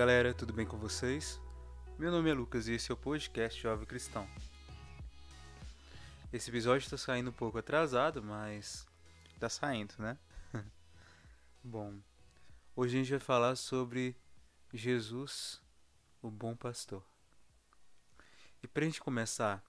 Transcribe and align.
Galera, 0.00 0.32
tudo 0.32 0.54
bem 0.54 0.64
com 0.64 0.78
vocês? 0.78 1.38
Meu 1.98 2.10
nome 2.10 2.30
é 2.30 2.32
Lucas 2.32 2.66
e 2.66 2.72
esse 2.72 2.90
é 2.90 2.94
o 2.94 2.96
podcast 2.96 3.60
Jovem 3.60 3.86
Cristão. 3.86 4.26
Esse 6.32 6.48
episódio 6.48 6.86
está 6.86 6.96
saindo 6.96 7.28
um 7.28 7.34
pouco 7.34 7.58
atrasado, 7.58 8.22
mas 8.22 8.86
tá 9.38 9.50
saindo, 9.50 9.92
né? 9.98 10.16
bom, 11.62 12.00
hoje 12.74 12.96
a 12.96 12.98
gente 13.00 13.10
vai 13.10 13.20
falar 13.20 13.56
sobre 13.56 14.16
Jesus, 14.72 15.60
o 16.22 16.30
bom 16.30 16.56
pastor. 16.56 17.04
E 18.62 18.66
para 18.66 18.84
a 18.84 18.86
gente 18.86 19.02
começar, 19.02 19.62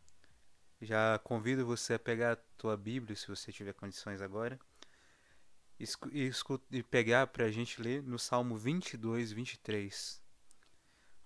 já 0.82 1.20
convido 1.20 1.66
você 1.66 1.96
a 1.96 2.00
pegar 2.00 2.32
a 2.32 2.40
tua 2.58 2.78
Bíblia, 2.78 3.18
se 3.18 3.28
você 3.28 3.52
tiver 3.52 3.74
condições 3.74 4.22
agora, 4.22 4.58
e 6.72 6.84
pegar 6.84 7.28
para 7.28 7.48
a 7.48 7.52
gente 7.52 7.82
ler 7.82 8.02
no 8.02 8.18
Salmo 8.18 8.56
22, 8.56 9.34
23, 9.34 10.21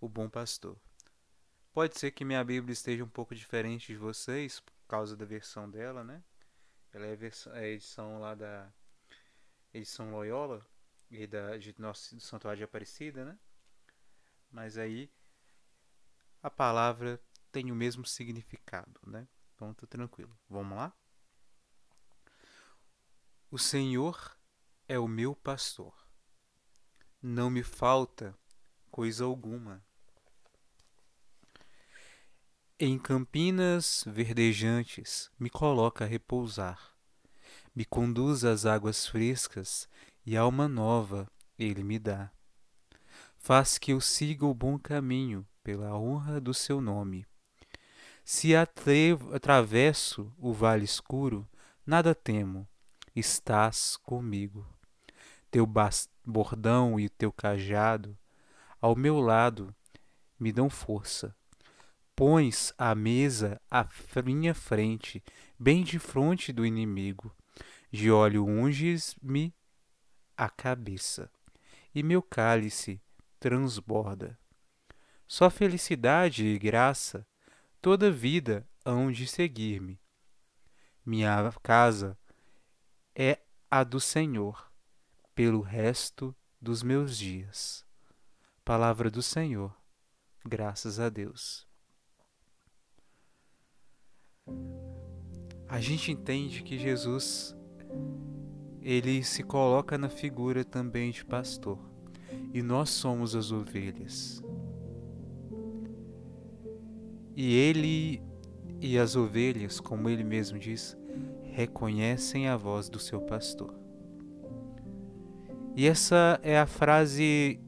o 0.06 0.10
bom 0.10 0.30
pastor. 0.30 0.78
Pode 1.74 2.00
ser 2.00 2.12
que 2.12 2.24
minha 2.24 2.44
Bíblia 2.44 2.74
esteja 2.74 3.04
um 3.04 3.10
pouco 3.10 3.36
diferente 3.36 3.88
de 3.88 3.98
vocês, 3.98 4.60
por 4.60 4.74
causa 4.88 5.18
da 5.18 5.26
versão 5.26 5.70
dela, 5.70 6.04
né? 6.04 6.24
Ela 6.94 7.08
é 7.08 7.14
a, 7.14 7.16
versão, 7.16 7.54
é 7.56 7.70
edição 7.70 8.20
lá 8.20 8.36
da 8.36 8.72
edição 9.74 10.12
Loyola 10.12 10.66
e 11.12 11.28
da 11.28 11.58
de 11.58 11.76
nosso 11.78 12.18
Santuário 12.20 12.60
de 12.60 12.64
Aparecida, 12.64 13.26
né? 13.26 13.38
Mas 14.50 14.78
aí 14.78 15.12
a 16.42 16.50
palavra 16.50 17.20
tem 17.52 17.72
o 17.72 17.76
mesmo 17.76 18.06
significado, 18.06 19.02
né? 19.06 19.28
Então 19.56 19.74
tá 19.74 19.88
tranquilo. 19.88 20.38
Vamos 20.48 20.78
lá? 20.78 20.94
O 23.50 23.58
Senhor 23.58 24.38
é 24.88 25.00
o 25.00 25.08
meu 25.08 25.36
pastor. 25.36 25.94
Não 27.22 27.50
me 27.50 27.64
falta 27.64 28.38
coisa 28.92 29.26
alguma. 29.26 29.84
Em 32.78 33.00
campinas 33.00 34.04
verdejantes 34.06 35.32
me 35.40 35.50
coloca 35.50 36.04
a 36.04 36.08
repousar, 36.08 36.94
me 37.74 37.86
conduz 37.86 38.44
às 38.44 38.66
águas 38.66 39.08
frescas 39.08 39.88
e 40.26 40.36
alma 40.36 40.68
nova 40.68 41.26
ele 41.58 41.84
me 41.84 41.98
dá. 41.98 42.30
Faz 43.38 43.78
que 43.78 43.94
eu 43.94 44.02
siga 44.02 44.46
o 44.46 44.54
bom 44.54 44.78
caminho 44.78 45.48
pela 45.64 45.98
honra 45.98 46.42
do 46.42 46.54
seu 46.54 46.82
nome. 46.82 47.26
Se 48.26 48.54
atravesso 48.56 50.30
o 50.38 50.52
vale 50.52 50.84
escuro, 50.84 51.48
nada 51.86 52.14
temo, 52.14 52.68
estás 53.16 53.96
comigo 53.96 54.68
teu 55.50 55.66
bordão 56.26 57.00
e 57.00 57.08
teu 57.08 57.32
cajado 57.32 58.18
ao 58.82 58.94
meu 58.94 59.22
lado 59.22 59.74
me 60.38 60.52
dão 60.52 60.70
força. 60.70 61.34
Pões 62.16 62.74
a 62.78 62.96
mesa 62.96 63.62
à 63.70 63.86
minha 64.24 64.54
frente, 64.54 65.22
bem 65.60 65.84
de 65.84 66.00
frente 66.00 66.54
do 66.54 66.66
inimigo. 66.66 67.36
De 67.92 68.10
óleo 68.10 68.46
unges-me 68.46 69.54
a 70.38 70.50
cabeça, 70.50 71.30
e 71.94 72.02
meu 72.02 72.22
cálice 72.22 73.02
transborda. 73.38 74.40
Só 75.28 75.50
felicidade 75.50 76.46
e 76.46 76.58
graça, 76.58 77.28
toda 77.82 78.10
vida 78.10 78.66
hão 78.86 79.12
de 79.12 79.28
seguir-me. 79.28 80.00
Minha 81.06 81.52
casa 81.62 82.18
é 83.14 83.40
a 83.70 83.84
do 83.84 84.00
Senhor 84.00 84.72
pelo 85.34 85.60
resto 85.60 86.34
dos 86.62 86.82
meus 86.82 87.18
dias. 87.18 87.86
Palavra 88.64 89.12
do 89.12 89.22
Senhor, 89.22 89.76
graças 90.46 90.98
a 90.98 91.10
Deus. 91.10 91.65
A 95.68 95.82
gente 95.82 96.12
entende 96.12 96.64
que 96.64 96.78
Jesus 96.78 97.56
ele 98.82 99.24
se 99.24 99.44
coloca 99.44 99.98
na 99.98 100.10
figura 100.10 100.64
também 100.64 101.10
de 101.12 101.26
pastor, 101.26 101.80
e 102.54 102.62
nós 102.62 102.92
somos 102.92 103.36
as 103.36 103.52
ovelhas. 103.52 104.44
E 107.36 107.54
ele 107.56 108.22
e 108.80 108.98
as 108.98 109.16
ovelhas, 109.16 109.80
como 109.80 110.08
ele 110.08 110.24
mesmo 110.24 110.60
diz, 110.60 110.96
reconhecem 111.44 112.48
a 112.48 112.56
voz 112.56 112.88
do 112.88 113.00
seu 113.00 113.20
pastor. 113.20 113.74
E 115.76 115.88
essa 115.88 116.40
é 116.44 116.60
a 116.60 116.68
frase 116.68 117.60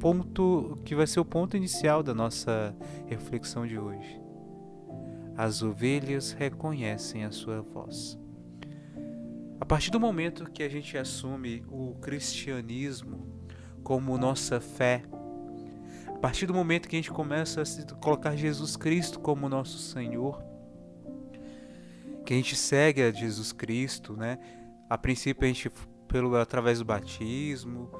ponto 0.00 0.76
que 0.84 0.94
vai 0.94 1.06
ser 1.06 1.20
o 1.20 1.24
ponto 1.24 1.56
inicial 1.56 2.02
da 2.02 2.14
nossa 2.14 2.74
reflexão 3.06 3.66
de 3.66 3.78
hoje. 3.78 4.29
As 5.42 5.62
ovelhas 5.62 6.32
reconhecem 6.32 7.24
a 7.24 7.30
sua 7.30 7.62
voz. 7.62 8.18
A 9.58 9.64
partir 9.64 9.90
do 9.90 9.98
momento 9.98 10.50
que 10.50 10.62
a 10.62 10.68
gente 10.68 10.98
assume 10.98 11.64
o 11.66 11.94
cristianismo 11.94 13.26
como 13.82 14.18
nossa 14.18 14.60
fé, 14.60 15.02
a 16.08 16.18
partir 16.18 16.44
do 16.44 16.52
momento 16.52 16.86
que 16.86 16.94
a 16.94 16.98
gente 16.98 17.10
começa 17.10 17.62
a 17.62 17.94
colocar 17.94 18.36
Jesus 18.36 18.76
Cristo 18.76 19.18
como 19.18 19.48
nosso 19.48 19.78
Senhor, 19.78 20.44
que 22.26 22.34
a 22.34 22.36
gente 22.36 22.54
segue 22.54 23.00
a 23.00 23.10
Jesus 23.10 23.50
Cristo, 23.50 24.14
né? 24.14 24.38
A 24.90 24.98
princípio 24.98 25.44
a 25.44 25.48
gente 25.48 25.70
pelo 26.06 26.36
através 26.36 26.80
do 26.80 26.84
batismo, 26.84 27.90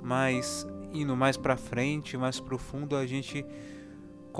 mas 0.00 0.66
indo 0.94 1.14
mais 1.14 1.36
para 1.36 1.58
frente, 1.58 2.16
mais 2.16 2.40
profundo, 2.40 2.96
a 2.96 3.06
gente 3.06 3.44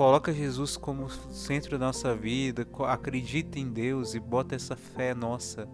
coloca 0.01 0.33
Jesus 0.33 0.77
como 0.77 1.07
centro 1.11 1.77
da 1.77 1.85
nossa 1.85 2.15
vida, 2.15 2.67
acredita 2.87 3.59
em 3.59 3.71
Deus 3.71 4.15
e 4.15 4.19
bota 4.19 4.55
essa 4.55 4.75
fé 4.75 5.13
nossa 5.13 5.69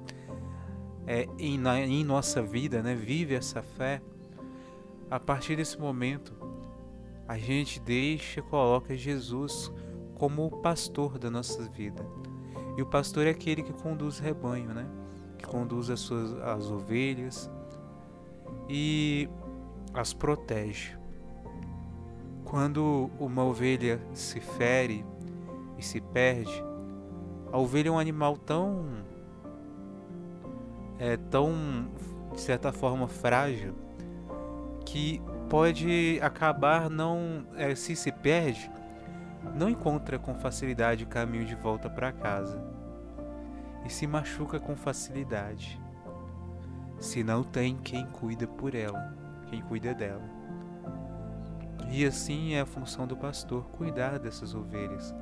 é, 1.07 1.29
em, 1.39 1.57
na, 1.57 1.79
em 1.79 2.03
nossa 2.03 2.41
vida, 2.41 2.83
né? 2.83 2.93
Vive 2.93 3.35
essa 3.35 3.61
fé. 3.61 4.01
A 5.09 5.17
partir 5.17 5.55
desse 5.55 5.79
momento, 5.79 6.33
a 7.25 7.37
gente 7.37 7.79
deixa, 7.79 8.41
coloca 8.41 8.97
Jesus 8.97 9.71
como 10.15 10.45
o 10.45 10.51
pastor 10.51 11.17
da 11.17 11.31
nossa 11.31 11.63
vida. 11.69 12.05
E 12.77 12.81
o 12.81 12.85
pastor 12.85 13.27
é 13.27 13.29
aquele 13.29 13.63
que 13.63 13.71
conduz 13.71 14.19
o 14.19 14.23
rebanho, 14.23 14.73
né? 14.73 14.85
que 15.37 15.47
conduz 15.47 15.89
as 15.89 16.01
suas 16.01 16.33
as 16.41 16.69
ovelhas 16.69 17.49
e 18.67 19.29
as 19.93 20.13
protege. 20.13 20.96
Quando 22.49 23.11
uma 23.19 23.43
ovelha 23.43 23.99
se 24.13 24.39
fere 24.39 25.05
e 25.77 25.83
se 25.83 25.99
perde, 25.99 26.63
a 27.51 27.57
ovelha 27.57 27.89
é 27.89 27.91
um 27.91 27.99
animal 27.99 28.37
tão 28.37 28.85
é 30.97 31.17
tão 31.17 31.89
de 32.33 32.39
certa 32.39 32.71
forma 32.71 33.07
frágil 33.07 33.75
que 34.85 35.21
pode 35.49 36.19
acabar 36.21 36.89
não 36.89 37.45
é, 37.55 37.75
se 37.75 37.95
se 37.95 38.11
perde 38.11 38.71
não 39.53 39.69
encontra 39.69 40.17
com 40.17 40.33
facilidade 40.33 41.03
o 41.03 41.07
caminho 41.07 41.45
de 41.45 41.55
volta 41.55 41.89
para 41.89 42.13
casa 42.13 42.63
e 43.85 43.89
se 43.89 44.07
machuca 44.07 44.57
com 44.57 44.75
facilidade, 44.75 45.79
se 46.99 47.23
não 47.23 47.43
tem 47.43 47.77
quem 47.77 48.05
cuida 48.07 48.47
por 48.47 48.73
ela, 48.73 49.13
quem 49.49 49.61
cuida 49.61 49.93
dela. 49.93 50.36
E 51.89 52.05
assim 52.05 52.53
é 52.53 52.61
a 52.61 52.65
função 52.65 53.07
do 53.07 53.15
pastor, 53.15 53.63
cuidar 53.69 54.19
dessas 54.19 54.53
ovelhas. 54.53 55.13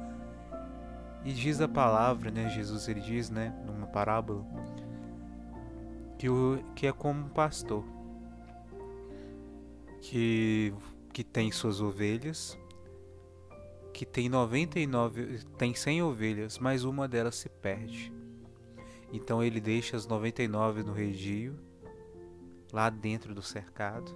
E 1.24 1.34
diz 1.34 1.62
a 1.62 1.68
palavra, 1.68 2.30
né, 2.30 2.50
Jesus 2.50 2.88
ele 2.88 3.02
diz, 3.02 3.30
né, 3.30 3.54
numa 3.66 3.88
parábola, 3.88 4.46
que, 6.18 6.30
o, 6.30 6.64
que 6.76 6.88
é 6.88 6.92
como 6.92 7.26
um 7.26 7.30
pastor 7.30 7.84
que, 10.02 10.74
que 11.12 11.24
tem 11.24 11.52
suas 11.52 11.82
ovelhas, 11.82 12.58
que 13.92 14.06
tem 14.06 14.30
99, 14.30 15.40
tem 15.58 15.74
100 15.74 16.04
ovelhas, 16.04 16.60
mas 16.60 16.84
uma 16.84 17.08
delas 17.08 17.36
se 17.36 17.50
perde. 17.50 18.14
Então 19.12 19.42
ele 19.42 19.60
deixa 19.60 19.96
as 19.96 20.06
99 20.06 20.84
no 20.84 20.94
redil, 20.94 21.56
lá 22.72 22.90
dentro 22.90 23.34
do 23.34 23.42
cercado, 23.42 24.14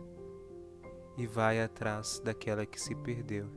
e 1.19 1.27
vai 1.27 1.62
atrás 1.62 2.21
daquela 2.24 2.66
que 2.66 2.80
se 2.80 2.95
perdeu. 2.95 3.51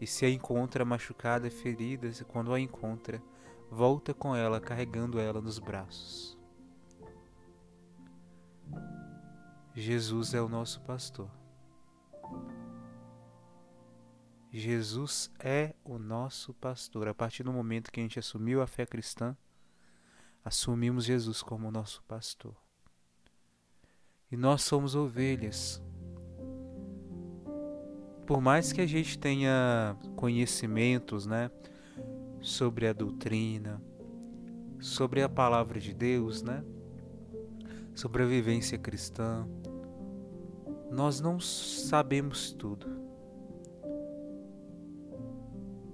E 0.00 0.06
se 0.06 0.24
a 0.24 0.30
encontra 0.30 0.84
machucada 0.84 1.48
e 1.48 1.50
ferida, 1.50 2.08
quando 2.28 2.54
a 2.54 2.60
encontra, 2.60 3.20
volta 3.68 4.14
com 4.14 4.36
ela 4.36 4.60
carregando 4.60 5.18
ela 5.18 5.40
nos 5.40 5.58
braços. 5.58 6.38
Jesus 9.74 10.32
é 10.32 10.40
o 10.40 10.48
nosso 10.48 10.80
pastor. 10.82 11.28
Jesus 14.52 15.32
é 15.40 15.74
o 15.82 15.98
nosso 15.98 16.54
pastor. 16.54 17.08
A 17.08 17.14
partir 17.14 17.42
do 17.42 17.52
momento 17.52 17.90
que 17.90 17.98
a 17.98 18.02
gente 18.04 18.20
assumiu 18.20 18.62
a 18.62 18.66
fé 18.68 18.86
cristã, 18.86 19.36
assumimos 20.44 21.04
Jesus 21.04 21.42
como 21.42 21.72
nosso 21.72 22.00
pastor. 22.04 22.54
E 24.30 24.36
nós 24.36 24.62
somos 24.62 24.94
ovelhas. 24.94 25.82
Por 28.26 28.40
mais 28.40 28.72
que 28.72 28.80
a 28.80 28.86
gente 28.86 29.18
tenha 29.18 29.96
conhecimentos, 30.16 31.26
né, 31.26 31.50
sobre 32.40 32.86
a 32.86 32.92
doutrina, 32.92 33.80
sobre 34.80 35.22
a 35.22 35.28
palavra 35.28 35.78
de 35.78 35.94
Deus, 35.94 36.42
né, 36.42 36.64
sobre 37.94 38.22
a 38.22 38.26
vivência 38.26 38.78
cristã, 38.78 39.46
nós 40.90 41.20
não 41.20 41.40
sabemos 41.40 42.52
tudo. 42.52 42.86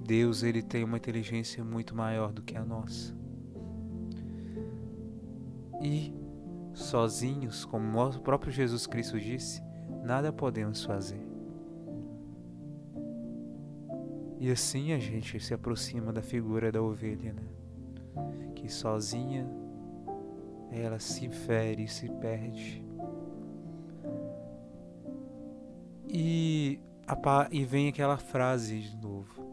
Deus, 0.01 0.43
ele 0.43 0.63
tem 0.63 0.83
uma 0.83 0.97
inteligência 0.97 1.65
muito 1.65 1.95
maior 1.95 2.33
do 2.33 2.43
que 2.43 2.57
a 2.57 2.65
nossa. 2.65 3.15
E 5.81 6.13
sozinhos, 6.75 7.65
como 7.65 7.99
o 8.03 8.21
próprio 8.21 8.53
Jesus 8.53 8.87
Cristo 8.87 9.19
disse, 9.19 9.63
nada 10.05 10.33
podemos 10.33 10.85
fazer. 10.85 11.30
E 14.41 14.51
assim 14.51 14.95
a 14.95 14.99
gente 14.99 15.39
se 15.39 15.53
aproxima 15.53 16.11
da 16.15 16.23
figura 16.23 16.73
da 16.73 16.81
ovelha, 16.81 17.35
né? 17.35 17.43
Que 18.55 18.73
sozinha 18.73 19.47
ela 20.73 20.99
se 20.99 21.29
fere, 21.29 21.87
se 21.87 22.09
perde. 22.09 22.83
E, 26.09 26.81
e 27.51 27.65
vem 27.67 27.89
aquela 27.89 28.17
frase 28.17 28.81
de 28.81 28.97
novo. 28.97 29.47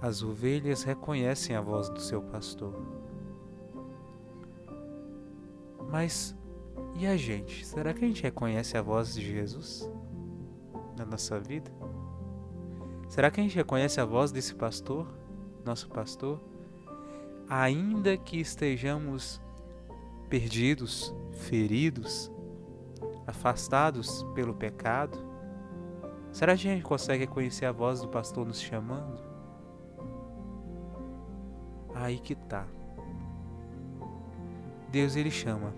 As 0.00 0.22
ovelhas 0.22 0.82
reconhecem 0.82 1.54
a 1.54 1.60
voz 1.60 1.90
do 1.90 2.00
seu 2.00 2.22
pastor. 2.22 2.74
Mas 5.90 6.34
e 6.98 7.06
a 7.06 7.18
gente? 7.18 7.66
Será 7.66 7.92
que 7.92 8.02
a 8.02 8.08
gente 8.08 8.22
reconhece 8.22 8.78
a 8.78 8.82
voz 8.82 9.14
de 9.14 9.30
Jesus 9.30 9.86
na 10.96 11.04
nossa 11.04 11.38
vida? 11.38 11.70
Será 13.10 13.28
que 13.28 13.40
a 13.40 13.42
gente 13.42 13.56
reconhece 13.56 14.00
a 14.00 14.04
voz 14.04 14.30
desse 14.30 14.54
pastor, 14.54 15.04
nosso 15.64 15.88
pastor? 15.88 16.40
Ainda 17.48 18.16
que 18.16 18.38
estejamos 18.38 19.42
perdidos, 20.28 21.12
feridos, 21.32 22.30
afastados 23.26 24.24
pelo 24.32 24.54
pecado, 24.54 25.18
será 26.30 26.54
que 26.56 26.68
a 26.68 26.72
gente 26.72 26.84
consegue 26.84 27.24
reconhecer 27.24 27.66
a 27.66 27.72
voz 27.72 28.00
do 28.00 28.06
pastor 28.06 28.46
nos 28.46 28.60
chamando? 28.60 29.20
Aí 31.92 32.20
que 32.20 32.36
tá. 32.36 32.64
Deus 34.88 35.16
ele 35.16 35.32
chama, 35.32 35.74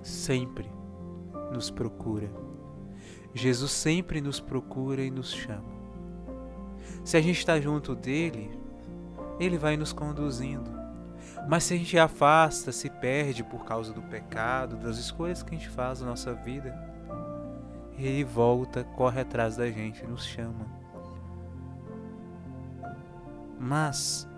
sempre 0.00 0.70
nos 1.52 1.72
procura. 1.72 2.30
Jesus 3.34 3.72
sempre 3.72 4.20
nos 4.20 4.38
procura 4.38 5.02
e 5.02 5.10
nos 5.10 5.32
chama. 5.32 5.75
Se 7.06 7.16
a 7.16 7.20
gente 7.20 7.38
está 7.38 7.60
junto 7.60 7.94
dele, 7.94 8.50
ele 9.38 9.56
vai 9.56 9.76
nos 9.76 9.92
conduzindo. 9.92 10.68
Mas 11.48 11.62
se 11.62 11.74
a 11.74 11.76
gente 11.76 11.96
afasta, 11.96 12.72
se 12.72 12.90
perde 12.90 13.44
por 13.44 13.64
causa 13.64 13.92
do 13.92 14.02
pecado, 14.02 14.76
das 14.76 14.98
escolhas 14.98 15.40
que 15.40 15.54
a 15.54 15.56
gente 15.56 15.68
faz 15.68 16.00
na 16.00 16.08
nossa 16.08 16.34
vida, 16.34 16.76
ele 17.96 18.24
volta, 18.24 18.82
corre 18.82 19.20
atrás 19.20 19.56
da 19.56 19.70
gente, 19.70 20.04
nos 20.04 20.26
chama. 20.26 20.66
Mas 23.56 24.28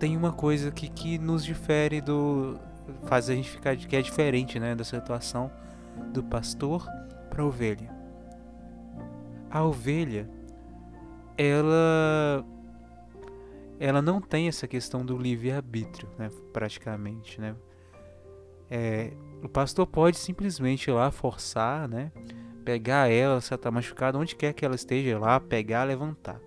tem 0.00 0.16
uma 0.16 0.32
coisa 0.32 0.72
que, 0.72 0.88
que 0.88 1.18
nos 1.18 1.44
difere 1.44 2.00
do. 2.00 2.58
faz 3.04 3.30
a 3.30 3.34
gente 3.36 3.48
ficar 3.48 3.76
que 3.76 3.94
é 3.94 4.02
diferente 4.02 4.58
né, 4.58 4.74
da 4.74 4.82
situação 4.82 5.52
do 6.12 6.20
pastor 6.20 6.84
para 7.30 7.44
a 7.44 7.46
ovelha. 7.46 7.96
A 9.48 9.62
ovelha 9.62 10.37
ela 11.38 12.44
ela 13.80 14.02
não 14.02 14.20
tem 14.20 14.48
essa 14.48 14.66
questão 14.66 15.06
do 15.06 15.16
livre-arbítrio, 15.16 16.08
né, 16.18 16.28
praticamente, 16.52 17.40
né? 17.40 17.54
É, 18.68 19.12
o 19.42 19.48
pastor 19.48 19.86
pode 19.86 20.18
simplesmente 20.18 20.90
ir 20.90 20.92
lá 20.92 21.12
forçar, 21.12 21.88
né, 21.88 22.10
pegar 22.64 23.08
ela, 23.08 23.40
se 23.40 23.52
ela 23.52 23.58
está 23.58 23.70
machucada, 23.70 24.18
onde 24.18 24.34
quer 24.34 24.52
que 24.52 24.64
ela 24.64 24.74
esteja 24.74 25.16
lá, 25.18 25.38
pegar, 25.38 25.84
levantar. 25.84 26.40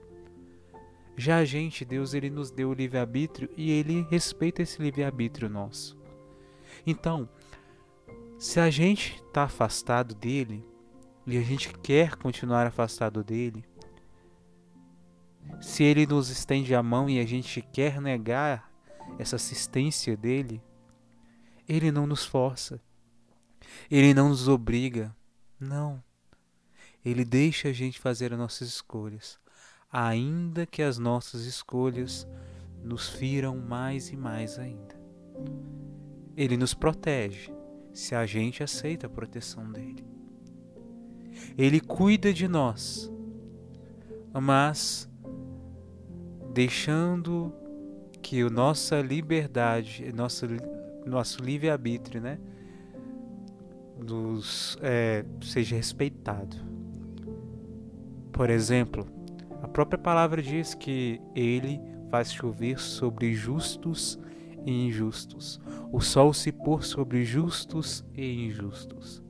Já 1.16 1.38
a 1.38 1.46
gente, 1.46 1.86
Deus, 1.86 2.14
ele 2.14 2.30
nos 2.30 2.52
deu 2.52 2.70
o 2.70 2.74
livre-arbítrio 2.74 3.50
e 3.56 3.72
ele 3.72 4.06
respeita 4.10 4.62
esse 4.62 4.82
livre-arbítrio 4.82 5.50
nosso. 5.50 5.98
Então, 6.86 7.30
se 8.38 8.60
a 8.60 8.70
gente 8.70 9.22
está 9.26 9.44
afastado 9.44 10.14
dele 10.16 10.66
e 11.26 11.38
a 11.38 11.42
gente 11.42 11.74
quer 11.80 12.16
continuar 12.16 12.68
afastado 12.68 13.24
dele, 13.24 13.64
se 15.60 15.84
ele 15.84 16.06
nos 16.06 16.30
estende 16.30 16.74
a 16.74 16.82
mão 16.82 17.10
e 17.10 17.20
a 17.20 17.26
gente 17.26 17.62
quer 17.62 18.00
negar 18.00 18.72
essa 19.20 19.36
assistência 19.36 20.16
dele, 20.16 20.62
ele 21.68 21.92
não 21.92 22.08
nos 22.08 22.26
força. 22.26 22.82
Ele 23.90 24.14
não 24.14 24.30
nos 24.30 24.48
obriga. 24.48 25.16
Não. 25.60 26.04
Ele 27.04 27.26
deixa 27.26 27.70
a 27.70 27.74
gente 27.74 28.00
fazer 28.00 28.32
as 28.34 28.40
nossas 28.40 28.68
escolhas, 28.68 29.40
ainda 29.92 30.66
que 30.66 30.82
as 30.82 30.98
nossas 30.98 31.46
escolhas 31.46 32.28
nos 32.84 33.10
firam 33.10 33.58
mais 33.58 34.10
e 34.10 34.18
mais 34.18 34.60
ainda. 34.60 35.00
Ele 36.36 36.58
nos 36.58 36.74
protege 36.74 37.52
se 37.94 38.16
a 38.16 38.26
gente 38.26 38.64
aceita 38.64 39.08
a 39.08 39.10
proteção 39.10 39.72
dele. 39.72 40.06
Ele 41.58 41.80
cuida 41.80 42.34
de 42.34 42.48
nós, 42.48 43.12
mas 44.34 45.11
deixando 46.54 47.54
que 48.22 48.42
a 48.42 48.50
nossa 48.50 49.02
liberdade, 49.02 50.12
nosso, 50.14 50.46
nosso 51.06 51.42
livre-arbítrio, 51.44 52.22
né, 52.22 52.38
nos, 53.98 54.78
é, 54.82 55.26
seja 55.42 55.76
respeitado. 55.76 56.58
Por 58.32 58.50
exemplo, 58.50 59.06
a 59.62 59.68
própria 59.68 59.98
palavra 59.98 60.42
diz 60.42 60.74
que 60.74 61.22
ele 61.36 61.80
faz 62.10 62.32
chover 62.32 62.80
sobre 62.80 63.34
justos 63.34 64.20
e 64.66 64.88
injustos, 64.88 65.60
o 65.92 66.00
sol 66.00 66.34
se 66.34 66.52
pôr 66.52 66.84
sobre 66.84 67.24
justos 67.24 68.04
e 68.16 68.46
injustos. 68.46 69.24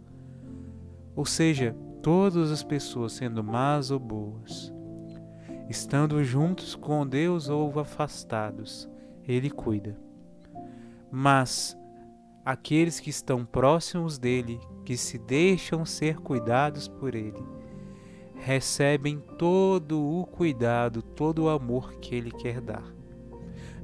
Ou 1.16 1.26
seja, 1.26 1.76
todas 2.02 2.52
as 2.52 2.64
pessoas, 2.64 3.14
sendo 3.14 3.44
más 3.44 3.92
ou 3.92 4.00
boas, 4.00 4.74
Estando 5.70 6.24
juntos 6.24 6.76
com 6.76 7.08
Deus 7.08 7.48
ou 7.48 7.80
afastados, 7.80 8.90
Ele 9.28 9.50
cuida. 9.50 9.98
Mas 11.10 11.78
aqueles 12.46 13.00
que 13.00 13.10
estão 13.10 13.46
próximos 13.46 14.18
dele, 14.18 14.60
que 14.84 14.98
se 14.98 15.18
deixam 15.18 15.86
ser 15.86 16.18
cuidados 16.18 16.88
por 16.88 17.16
Ele, 17.16 17.42
recebem 18.36 19.20
todo 19.38 20.02
o 20.02 20.26
cuidado, 20.26 21.02
todo 21.02 21.44
o 21.44 21.50
amor 21.50 21.94
que 21.96 22.16
Ele 22.16 22.32
quer 22.32 22.60
dar. 22.60 22.84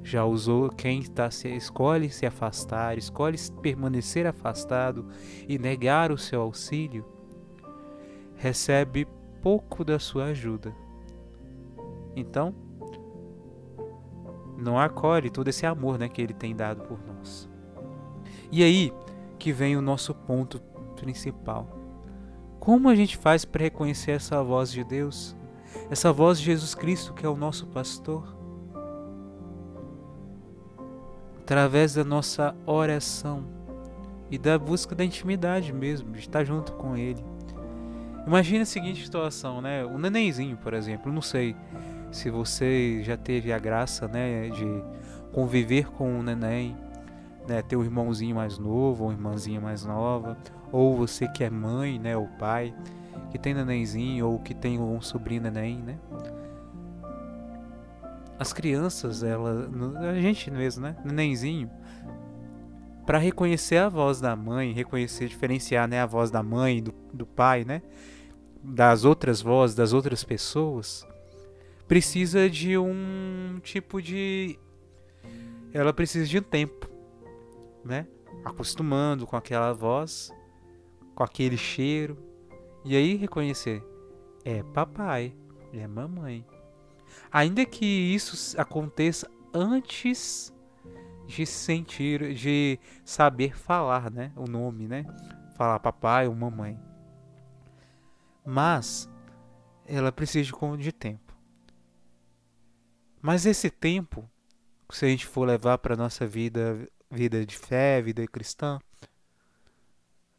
Já 0.04 0.26
usou 0.26 0.70
quem 0.70 1.00
está 1.00 1.30
se 1.30 1.50
escolhe 1.50 2.10
se 2.10 2.26
afastar, 2.26 2.98
escolhe 2.98 3.38
permanecer 3.62 4.26
afastado 4.26 5.08
e 5.48 5.60
negar 5.60 6.12
o 6.12 6.18
seu 6.18 6.42
auxílio, 6.42 7.06
recebe 8.36 9.08
pouco 9.42 9.84
da 9.84 10.00
sua 10.00 10.26
ajuda 10.26 10.74
então, 12.20 12.54
não 14.58 14.80
acolhe 14.80 15.30
todo 15.30 15.48
esse 15.48 15.66
amor 15.66 16.00
né, 16.00 16.10
que 16.10 16.20
ele 16.20 16.34
tem 16.34 16.56
dado 16.56 16.82
por 16.82 17.00
nós. 17.06 17.48
E 18.52 18.64
aí 18.64 18.92
que 19.38 19.52
vem 19.52 19.78
o 19.78 19.82
nosso 19.82 20.16
ponto 20.16 20.60
principal. 20.96 21.70
Como 22.60 22.90
a 22.90 22.96
gente 22.96 23.16
faz 23.16 23.46
para 23.46 23.64
reconhecer 23.64 24.12
essa 24.12 24.44
voz 24.44 24.72
de 24.72 24.84
Deus? 24.84 25.36
Essa 25.92 26.12
voz 26.12 26.40
de 26.40 26.46
Jesus 26.46 26.74
Cristo, 26.74 27.14
que 27.14 27.24
é 27.26 27.30
o 27.30 27.38
nosso 27.38 27.68
pastor? 27.68 28.36
Através 31.40 31.94
da 31.94 32.04
nossa 32.04 32.56
oração 32.66 33.46
e 34.32 34.38
da 34.38 34.58
busca 34.58 34.96
da 34.96 35.06
intimidade 35.06 35.72
mesmo, 35.72 36.12
de 36.12 36.20
estar 36.20 36.44
junto 36.44 36.74
com 36.74 36.98
Ele. 36.98 37.24
Imagina 38.26 38.64
a 38.64 38.66
seguinte 38.66 39.06
situação, 39.06 39.62
né? 39.62 39.86
Um 39.86 39.98
nenenzinho, 39.98 40.58
por 40.58 40.74
exemplo, 40.74 41.12
não 41.12 41.22
sei 41.22 41.56
se 42.12 42.30
você 42.30 43.02
já 43.04 43.18
teve 43.18 43.52
a 43.52 43.60
graça, 43.60 44.08
né, 44.08 44.50
de 44.50 44.84
conviver 45.32 45.90
com 45.92 46.20
um 46.20 46.24
neném, 46.24 46.76
né, 47.48 47.62
ter 47.62 47.76
um 47.76 47.84
irmãozinho 47.84 48.36
mais 48.36 48.58
novo, 48.58 49.06
ou 49.06 49.12
irmãzinha 49.12 49.62
mais 49.62 49.86
nova, 49.86 50.38
ou 50.72 50.96
você 50.96 51.28
que 51.28 51.44
é 51.44 51.50
mãe, 51.50 52.00
né, 52.00 52.16
ou 52.16 52.28
pai, 52.40 52.74
que 53.32 53.38
tem 53.38 53.54
nenenzinho 53.54 54.28
ou 54.28 54.40
que 54.40 54.54
tem 54.54 54.80
um 54.80 55.02
sobrinho 55.02 55.42
neném, 55.42 55.78
né? 55.78 55.98
As 58.40 58.54
crianças, 58.54 59.24
ela, 59.24 59.68
a 60.00 60.20
gente 60.20 60.52
mesmo, 60.52 60.84
né, 60.84 60.96
nenenzinho, 61.04 61.70
para 63.06 63.18
reconhecer 63.18 63.78
a 63.78 63.90
voz 63.90 64.20
da 64.20 64.36
mãe, 64.36 64.74
reconhecer, 64.74 65.28
diferenciar, 65.28 65.88
né, 65.88 66.02
a 66.02 66.06
voz 66.06 66.30
da 66.30 66.44
mãe 66.44 66.84
do, 66.84 66.94
do 67.14 67.26
pai, 67.26 67.64
né? 67.64 67.82
das 68.64 69.06
outras 69.06 69.42
vozes, 69.42 69.76
das 69.76 69.94
outras 69.94 70.24
pessoas, 70.24 71.08
precisa 71.88 72.50
de 72.50 72.78
um 72.78 73.60
tipo 73.64 74.02
de. 74.02 74.60
Ela 75.74 75.94
precisa 75.94 76.26
de 76.26 76.40
um 76.40 76.44
tempo, 76.44 76.90
né? 77.84 78.08
Acostumando 78.44 79.26
com 79.26 79.36
aquela 79.36 79.74
voz, 79.74 80.32
com 81.16 81.24
aquele 81.24 81.58
cheiro, 81.58 82.18
e 82.84 82.96
aí 82.96 83.16
reconhecer: 83.16 83.84
é 84.44 84.62
papai, 84.64 85.36
é 85.74 85.88
mamãe. 85.88 86.46
Ainda 87.32 87.66
que 87.66 87.86
isso 87.86 88.60
aconteça 88.60 89.30
antes 89.54 90.54
de 91.26 91.46
sentir, 91.46 92.34
de 92.34 92.80
saber 93.04 93.58
falar, 93.58 94.12
né? 94.12 94.32
O 94.36 94.46
nome, 94.46 94.88
né? 94.88 95.06
Falar 95.56 95.80
papai 95.80 96.28
ou 96.28 96.36
mamãe. 96.36 96.80
Mas 98.46 99.10
ela 99.86 100.12
precisa 100.12 100.50
de 100.78 100.92
tempo. 100.92 101.27
Mas 103.28 103.46
esse 103.46 103.70
tempo, 103.70 104.24
se 104.90 105.06
a 105.06 105.10
gente 105.10 105.26
for 105.26 105.46
levar 105.46 105.80
para 105.80 105.98
nossa 105.98 106.26
vida, 106.26 106.88
vida 107.12 107.46
de 107.46 107.58
fé, 107.58 108.02
vida 108.02 108.26
cristã, 108.26 108.80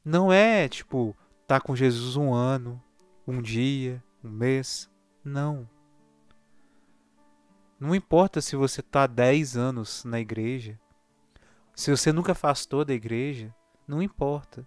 não 0.02 0.32
é 0.32 0.66
tipo 0.70 1.14
estar 1.42 1.60
tá 1.60 1.60
com 1.60 1.76
Jesus 1.76 2.16
um 2.16 2.32
ano, 2.32 2.82
um 3.26 3.42
dia, 3.42 4.02
um 4.24 4.30
mês. 4.30 4.90
Não. 5.22 5.68
Não 7.78 7.94
importa 7.94 8.40
se 8.40 8.56
você 8.56 8.80
está 8.80 9.06
10 9.06 9.54
anos 9.54 10.02
na 10.06 10.18
igreja, 10.18 10.80
se 11.74 11.90
você 11.90 12.10
nunca 12.10 12.32
afastou 12.32 12.86
da 12.86 12.94
igreja, 12.94 13.54
não 13.86 14.02
importa. 14.02 14.66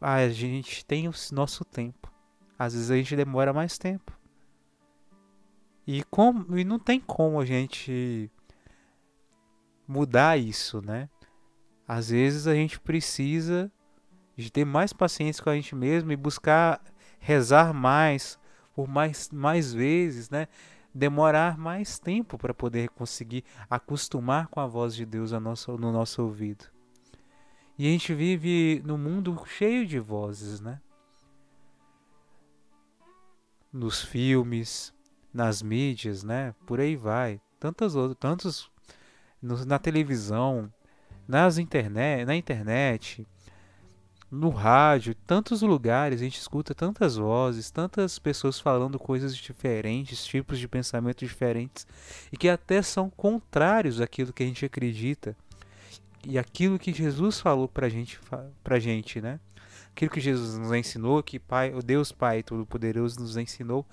Ah, 0.00 0.16
a 0.16 0.28
gente 0.28 0.84
tem 0.84 1.06
o 1.06 1.12
nosso 1.30 1.64
tempo. 1.64 2.12
Às 2.58 2.74
vezes 2.74 2.90
a 2.90 2.96
gente 2.96 3.14
demora 3.14 3.52
mais 3.52 3.78
tempo. 3.78 4.18
E, 5.86 6.02
como, 6.04 6.56
e 6.58 6.64
não 6.64 6.78
tem 6.78 7.00
como 7.00 7.40
a 7.40 7.44
gente 7.44 8.30
mudar 9.86 10.38
isso, 10.38 10.80
né? 10.80 11.08
Às 11.86 12.10
vezes 12.10 12.46
a 12.46 12.54
gente 12.54 12.78
precisa 12.78 13.70
de 14.36 14.50
ter 14.50 14.64
mais 14.64 14.92
paciência 14.92 15.42
com 15.42 15.50
a 15.50 15.54
gente 15.54 15.74
mesmo 15.74 16.12
e 16.12 16.16
buscar 16.16 16.80
rezar 17.18 17.74
mais, 17.74 18.38
por 18.74 18.88
mais, 18.88 19.30
mais 19.30 19.72
vezes, 19.72 20.30
né? 20.30 20.46
demorar 20.94 21.56
mais 21.56 21.98
tempo 21.98 22.36
para 22.36 22.52
poder 22.52 22.88
conseguir 22.90 23.44
acostumar 23.68 24.48
com 24.48 24.60
a 24.60 24.66
voz 24.66 24.94
de 24.94 25.06
Deus 25.06 25.32
nosso, 25.32 25.76
no 25.78 25.92
nosso 25.92 26.22
ouvido. 26.22 26.66
E 27.78 27.86
a 27.86 27.90
gente 27.90 28.12
vive 28.12 28.82
num 28.84 28.98
mundo 28.98 29.42
cheio 29.46 29.86
de 29.86 29.98
vozes, 29.98 30.60
né? 30.60 30.80
Nos 33.72 34.02
filmes, 34.02 34.92
nas 35.32 35.62
mídias, 35.62 36.22
né? 36.22 36.54
Por 36.66 36.80
aí 36.80 36.96
vai. 36.96 37.40
Tantas 37.58 37.94
outras, 37.94 38.18
tantos 38.18 38.70
na 39.66 39.78
televisão, 39.78 40.72
nas 41.26 41.58
internet, 41.58 42.24
na 42.24 42.36
internet, 42.36 43.26
no 44.30 44.50
rádio, 44.50 45.14
tantos 45.26 45.62
lugares, 45.62 46.20
a 46.20 46.24
gente 46.24 46.38
escuta 46.38 46.74
tantas 46.74 47.16
vozes, 47.16 47.70
tantas 47.70 48.18
pessoas 48.18 48.60
falando 48.60 48.98
coisas 48.98 49.36
diferentes, 49.36 50.24
tipos 50.24 50.58
de 50.58 50.68
pensamento 50.68 51.24
diferentes, 51.24 51.86
e 52.30 52.36
que 52.36 52.48
até 52.48 52.80
são 52.80 53.10
contrários 53.10 54.00
àquilo 54.00 54.32
que 54.32 54.42
a 54.42 54.46
gente 54.46 54.64
acredita 54.64 55.36
e 56.26 56.38
aquilo 56.38 56.78
que 56.78 56.92
Jesus 56.92 57.40
falou 57.40 57.66
pra 57.66 57.88
gente, 57.88 58.20
pra 58.62 58.78
gente, 58.78 59.20
né? 59.20 59.40
Aquilo 59.90 60.10
que 60.10 60.20
Jesus 60.20 60.58
nos 60.58 60.72
ensinou, 60.72 61.22
que 61.22 61.38
Pai, 61.38 61.74
o 61.74 61.82
Deus 61.82 62.12
Pai 62.12 62.42
Todo-Poderoso 62.42 63.18
nos 63.20 63.36
ensinou 63.36 63.84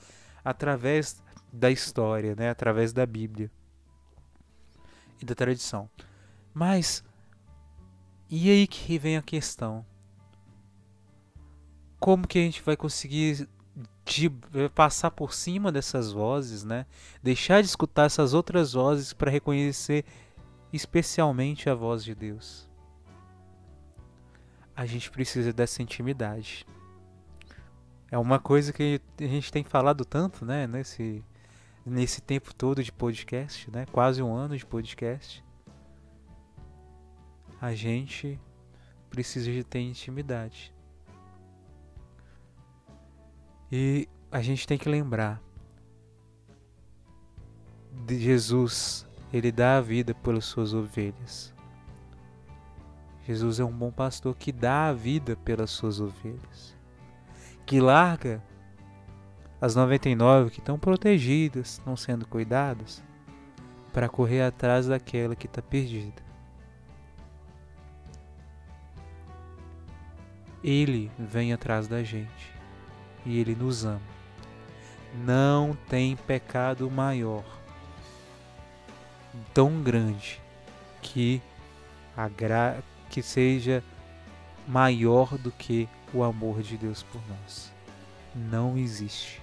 através 0.49 1.21
da 1.51 1.69
história, 1.71 2.35
né? 2.35 2.49
Através 2.49 2.93
da 2.93 3.05
Bíblia 3.05 3.51
e 5.21 5.25
da 5.25 5.35
tradição. 5.35 5.89
Mas 6.53 7.03
e 8.29 8.49
aí 8.49 8.67
que 8.67 8.97
vem 8.97 9.17
a 9.17 9.21
questão? 9.21 9.85
como 11.99 12.27
que 12.27 12.39
a 12.39 12.41
gente 12.41 12.61
vai 12.61 12.75
conseguir 12.77 13.47
de, 14.05 14.31
eh, 14.53 14.69
passar 14.69 15.11
por 15.11 15.33
cima 15.33 15.71
dessas 15.71 16.11
vozes, 16.11 16.63
né? 16.63 16.85
Deixar 17.21 17.61
de 17.61 17.67
escutar 17.67 18.05
essas 18.05 18.33
outras 18.33 18.73
vozes 18.73 19.13
para 19.13 19.31
reconhecer 19.31 20.05
especialmente 20.71 21.69
a 21.69 21.75
voz 21.75 22.03
de 22.03 22.15
Deus. 22.15 22.69
A 24.75 24.85
gente 24.85 25.09
precisa 25.09 25.51
dessa 25.51 25.81
intimidade. 25.81 26.65
É 28.09 28.17
uma 28.17 28.39
coisa 28.39 28.71
que 28.71 29.01
a 29.19 29.23
gente 29.23 29.51
tem 29.51 29.63
falado 29.63 30.05
tanto, 30.05 30.45
né, 30.45 30.65
nesse 30.67 31.23
nesse 31.85 32.21
tempo 32.21 32.53
todo 32.53 32.83
de 32.83 32.91
podcast, 32.91 33.71
né? 33.71 33.85
Quase 33.91 34.21
um 34.21 34.35
ano 34.35 34.57
de 34.57 34.65
podcast. 34.65 35.43
A 37.61 37.73
gente 37.73 38.39
precisa 39.09 39.49
de 39.51 39.63
ter 39.63 39.79
intimidade. 39.79 40.73
E 43.71 44.07
a 44.29 44.41
gente 44.41 44.67
tem 44.67 44.77
que 44.77 44.89
lembrar 44.89 45.41
de 48.05 48.19
Jesus, 48.19 49.07
ele 49.33 49.51
dá 49.51 49.77
a 49.77 49.81
vida 49.81 50.13
pelas 50.13 50.45
suas 50.45 50.73
ovelhas. 50.73 51.53
Jesus 53.25 53.59
é 53.59 53.65
um 53.65 53.71
bom 53.71 53.91
pastor 53.91 54.35
que 54.35 54.51
dá 54.51 54.87
a 54.87 54.93
vida 54.93 55.35
pelas 55.37 55.71
suas 55.71 55.99
ovelhas, 55.99 56.76
que 57.67 57.81
larga 57.81 58.41
as 59.59 59.75
99 59.75 60.51
que 60.51 60.59
estão 60.59 60.79
protegidas, 60.79 61.71
estão 61.73 61.97
sendo 61.97 62.25
cuidadas, 62.25 63.03
para 63.91 64.07
correr 64.07 64.41
atrás 64.41 64.87
daquela 64.87 65.35
que 65.35 65.47
está 65.47 65.61
perdida. 65.61 66.25
Ele 70.63 71.11
vem 71.19 71.51
atrás 71.51 71.89
da 71.89 72.01
gente 72.03 72.53
e 73.25 73.37
Ele 73.37 73.53
nos 73.53 73.83
ama. 73.83 74.01
Não 75.25 75.77
tem 75.89 76.15
pecado 76.15 76.89
maior, 76.89 77.43
tão 79.53 79.81
grande, 79.81 80.41
que, 81.01 81.41
a 82.15 82.29
gra... 82.29 82.81
que 83.09 83.21
seja 83.21 83.83
maior 84.65 85.37
do 85.37 85.51
que 85.51 85.89
o 86.13 86.23
amor 86.23 86.61
de 86.61 86.77
Deus 86.77 87.03
por 87.03 87.21
nós. 87.27 87.71
Não 88.35 88.77
existe. 88.77 89.41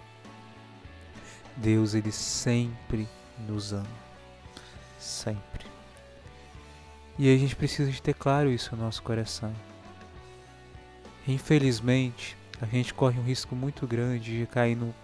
Deus, 1.56 1.94
Ele 1.94 2.12
sempre 2.12 3.08
nos 3.46 3.72
ama. 3.72 3.86
Sempre. 4.98 5.66
E 7.18 7.32
a 7.32 7.36
gente 7.36 7.54
precisa 7.54 7.90
de 7.90 8.02
ter 8.02 8.14
claro 8.14 8.50
isso 8.50 8.74
no 8.74 8.82
nosso 8.82 9.02
coração. 9.02 9.54
Infelizmente, 11.26 12.36
a 12.60 12.66
gente 12.66 12.92
corre 12.92 13.18
um 13.18 13.24
risco 13.24 13.54
muito 13.54 13.86
grande 13.86 14.38
de 14.38 14.46
cair 14.46 14.76
no 14.76 14.94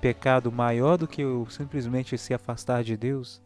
pecado 0.00 0.50
maior 0.50 0.96
do 0.96 1.06
que 1.06 1.24
o 1.24 1.48
simplesmente 1.50 2.16
se 2.16 2.32
afastar 2.32 2.82
de 2.82 2.96
Deus, 2.96 3.40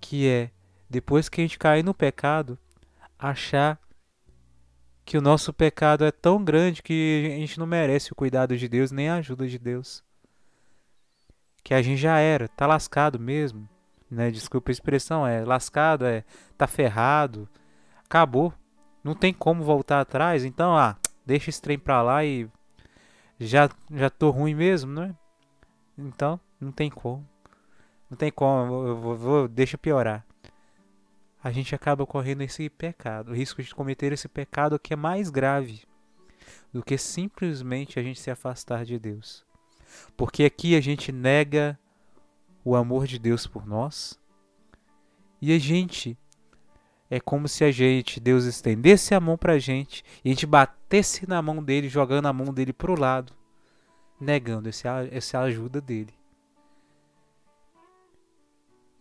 que 0.00 0.28
é 0.28 0.50
depois 0.88 1.28
que 1.28 1.40
a 1.40 1.44
gente 1.44 1.58
cair 1.58 1.82
no 1.82 1.94
pecado, 1.94 2.58
achar 3.18 3.78
que 5.08 5.16
o 5.16 5.22
nosso 5.22 5.54
pecado 5.54 6.04
é 6.04 6.10
tão 6.10 6.44
grande 6.44 6.82
que 6.82 7.32
a 7.34 7.40
gente 7.40 7.58
não 7.58 7.66
merece 7.66 8.12
o 8.12 8.14
cuidado 8.14 8.54
de 8.58 8.68
Deus 8.68 8.92
nem 8.92 9.08
a 9.08 9.14
ajuda 9.14 9.48
de 9.48 9.58
Deus. 9.58 10.04
Que 11.64 11.72
a 11.72 11.80
gente 11.80 11.96
já 11.96 12.18
era, 12.18 12.46
tá 12.46 12.66
lascado 12.66 13.18
mesmo, 13.18 13.66
né? 14.10 14.30
Desculpa 14.30 14.70
a 14.70 14.72
expressão, 14.72 15.26
é 15.26 15.42
lascado, 15.46 16.04
é 16.04 16.24
tá 16.58 16.66
ferrado, 16.66 17.48
acabou. 18.04 18.52
Não 19.02 19.14
tem 19.14 19.32
como 19.32 19.64
voltar 19.64 20.02
atrás, 20.02 20.44
então 20.44 20.76
ah, 20.76 20.94
deixa 21.24 21.48
esse 21.48 21.62
trem 21.62 21.78
pra 21.78 22.02
lá 22.02 22.22
e 22.22 22.46
já, 23.40 23.70
já 23.90 24.10
tô 24.10 24.28
ruim 24.28 24.54
mesmo, 24.54 24.92
né? 24.92 25.14
Então, 25.96 26.38
não 26.60 26.70
tem 26.70 26.90
como. 26.90 27.26
Não 28.10 28.16
tem 28.18 28.30
como, 28.30 28.86
eu 28.86 28.96
vou, 29.00 29.16
vou, 29.16 29.48
deixa 29.48 29.78
piorar. 29.78 30.22
A 31.48 31.50
gente 31.50 31.74
acaba 31.74 32.04
correndo 32.04 32.42
esse 32.42 32.68
pecado, 32.68 33.30
o 33.30 33.34
risco 33.34 33.62
de 33.62 33.74
cometer 33.74 34.12
esse 34.12 34.28
pecado 34.28 34.78
que 34.78 34.92
é 34.92 34.96
mais 34.96 35.30
grave 35.30 35.80
do 36.70 36.82
que 36.82 36.98
simplesmente 36.98 37.98
a 37.98 38.02
gente 38.02 38.20
se 38.20 38.30
afastar 38.30 38.84
de 38.84 38.98
Deus. 38.98 39.46
Porque 40.14 40.44
aqui 40.44 40.76
a 40.76 40.80
gente 40.82 41.10
nega 41.10 41.78
o 42.62 42.76
amor 42.76 43.06
de 43.06 43.18
Deus 43.18 43.46
por 43.46 43.66
nós 43.66 44.20
e 45.40 45.50
a 45.50 45.58
gente 45.58 46.18
é 47.08 47.18
como 47.18 47.48
se 47.48 47.64
a 47.64 47.70
gente, 47.70 48.20
Deus 48.20 48.44
estendesse 48.44 49.14
a 49.14 49.20
mão 49.20 49.38
para 49.38 49.54
a 49.54 49.58
gente 49.58 50.04
e 50.22 50.28
a 50.28 50.34
gente 50.34 50.44
batesse 50.44 51.26
na 51.26 51.40
mão 51.40 51.64
dele, 51.64 51.88
jogando 51.88 52.26
a 52.26 52.32
mão 52.34 52.52
dele 52.52 52.74
para 52.74 52.92
o 52.92 53.00
lado, 53.00 53.32
negando 54.20 54.68
esse, 54.68 54.86
essa 55.10 55.40
ajuda 55.40 55.80
dele. 55.80 56.17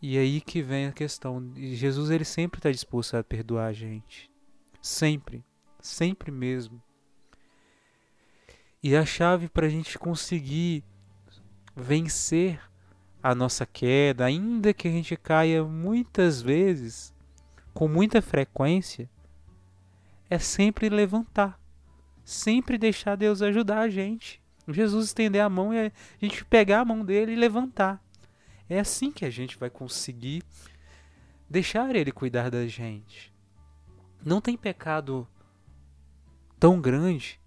E 0.01 0.17
aí 0.17 0.41
que 0.41 0.61
vem 0.61 0.87
a 0.87 0.91
questão. 0.91 1.51
Jesus 1.55 2.09
ele 2.09 2.25
sempre 2.25 2.59
está 2.59 2.71
disposto 2.71 3.15
a 3.15 3.23
perdoar 3.23 3.67
a 3.67 3.73
gente. 3.73 4.29
Sempre. 4.81 5.43
Sempre 5.81 6.31
mesmo. 6.31 6.81
E 8.81 8.95
a 8.95 9.05
chave 9.05 9.49
para 9.49 9.65
a 9.65 9.69
gente 9.69 9.97
conseguir 9.97 10.83
vencer 11.75 12.59
a 13.21 13.33
nossa 13.33 13.65
queda, 13.65 14.25
ainda 14.25 14.73
que 14.73 14.87
a 14.87 14.91
gente 14.91 15.15
caia 15.15 15.63
muitas 15.63 16.41
vezes, 16.41 17.13
com 17.73 17.87
muita 17.87 18.21
frequência, 18.21 19.09
é 20.29 20.37
sempre 20.39 20.89
levantar, 20.89 21.59
sempre 22.23 22.77
deixar 22.77 23.15
Deus 23.15 23.41
ajudar 23.41 23.79
a 23.79 23.89
gente. 23.89 24.41
Jesus 24.67 25.07
estender 25.07 25.41
a 25.41 25.49
mão 25.49 25.73
e 25.73 25.87
a 25.87 25.91
gente 26.21 26.43
pegar 26.45 26.81
a 26.81 26.85
mão 26.85 27.03
dele 27.03 27.33
e 27.33 27.35
levantar. 27.35 28.01
É 28.69 28.79
assim 28.79 29.11
que 29.11 29.25
a 29.25 29.29
gente 29.29 29.57
vai 29.57 29.69
conseguir 29.69 30.43
deixar 31.49 31.95
ele 31.95 32.11
cuidar 32.11 32.49
da 32.49 32.67
gente. 32.67 33.33
Não 34.23 34.41
tem 34.41 34.57
pecado 34.57 35.27
tão 36.59 36.81
grande 36.81 37.39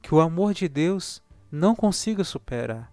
que 0.00 0.14
o 0.14 0.20
amor 0.20 0.54
de 0.54 0.68
Deus 0.68 1.22
não 1.50 1.74
consiga 1.74 2.22
superar. 2.22 2.92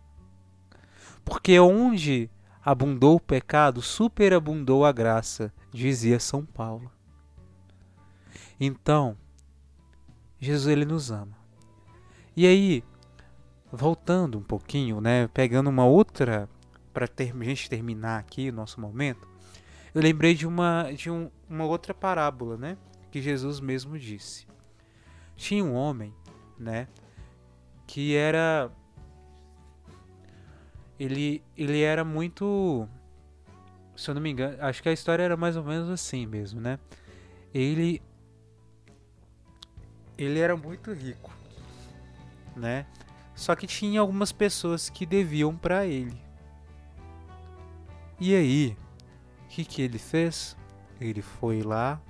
Porque 1.23 1.59
onde 1.59 2.29
abundou 2.63 3.17
o 3.17 3.19
pecado, 3.19 3.81
superabundou 3.81 4.85
a 4.85 4.91
graça, 4.91 5.53
dizia 5.71 6.19
São 6.19 6.45
Paulo. 6.45 6.91
Então, 8.59 9.17
Jesus 10.39 10.67
ele 10.67 10.85
nos 10.85 11.11
ama. 11.11 11.37
E 12.35 12.45
aí, 12.45 12.83
voltando 13.71 14.37
um 14.37 14.43
pouquinho, 14.43 14.99
né, 14.99 15.27
pegando 15.27 15.69
uma 15.69 15.85
outra 15.85 16.49
para 16.97 17.07
ter, 17.07 17.31
gente 17.43 17.69
terminar 17.69 18.17
aqui 18.17 18.49
o 18.49 18.51
nosso 18.51 18.81
momento, 18.81 19.27
eu 19.93 20.01
lembrei 20.01 20.33
de 20.33 20.47
uma 20.47 20.91
de 20.91 21.11
um, 21.11 21.29
uma 21.47 21.63
outra 21.63 21.93
parábola, 21.93 22.57
né, 22.57 22.75
que 23.11 23.21
Jesus 23.21 23.59
mesmo 23.59 23.99
disse. 23.99 24.47
Tinha 25.35 25.63
um 25.63 25.75
homem, 25.75 26.11
né, 26.57 26.87
que 27.85 28.15
era 28.15 28.71
ele 30.99 31.43
ele 31.55 31.81
era 31.81 32.03
muito 32.03 32.89
se 33.95 34.09
eu 34.09 34.15
não 34.15 34.21
me 34.21 34.31
engano, 34.31 34.57
acho 34.59 34.81
que 34.81 34.89
a 34.89 34.93
história 34.93 35.21
era 35.21 35.37
mais 35.37 35.55
ou 35.55 35.63
menos 35.63 35.91
assim 35.91 36.25
mesmo, 36.25 36.59
né? 36.59 36.79
Ele 37.53 38.01
ele 40.17 40.39
era 40.39 40.57
muito 40.57 40.91
rico, 40.91 41.31
né? 42.55 42.87
Só 43.35 43.55
que 43.55 43.67
tinha 43.67 44.01
algumas 44.01 44.31
pessoas 44.31 44.89
que 44.89 45.05
deviam 45.05 45.55
para 45.55 45.85
ele. 45.85 46.25
E 48.19 48.35
aí, 48.35 48.75
o 49.45 49.47
que, 49.49 49.63
que 49.63 49.81
ele 49.81 49.99
fez? 49.99 50.57
Ele 50.99 51.21
foi 51.21 51.61
lá 51.61 52.01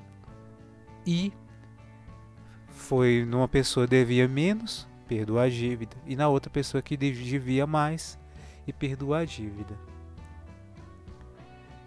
e 1.06 1.34
foi 2.70 3.26
numa 3.28 3.48
pessoa 3.48 3.86
devia 3.86 4.28
menos, 4.28 4.88
perdoar 5.08 5.44
a 5.44 5.50
dívida, 5.50 5.98
e 6.06 6.16
na 6.16 6.30
outra 6.30 6.50
pessoa 6.50 6.82
que 6.82 6.96
devia 6.96 7.68
mais 7.68 8.18
e 8.66 8.72
perdoar 8.72 9.22
a 9.22 9.26
dívida. 9.26 9.78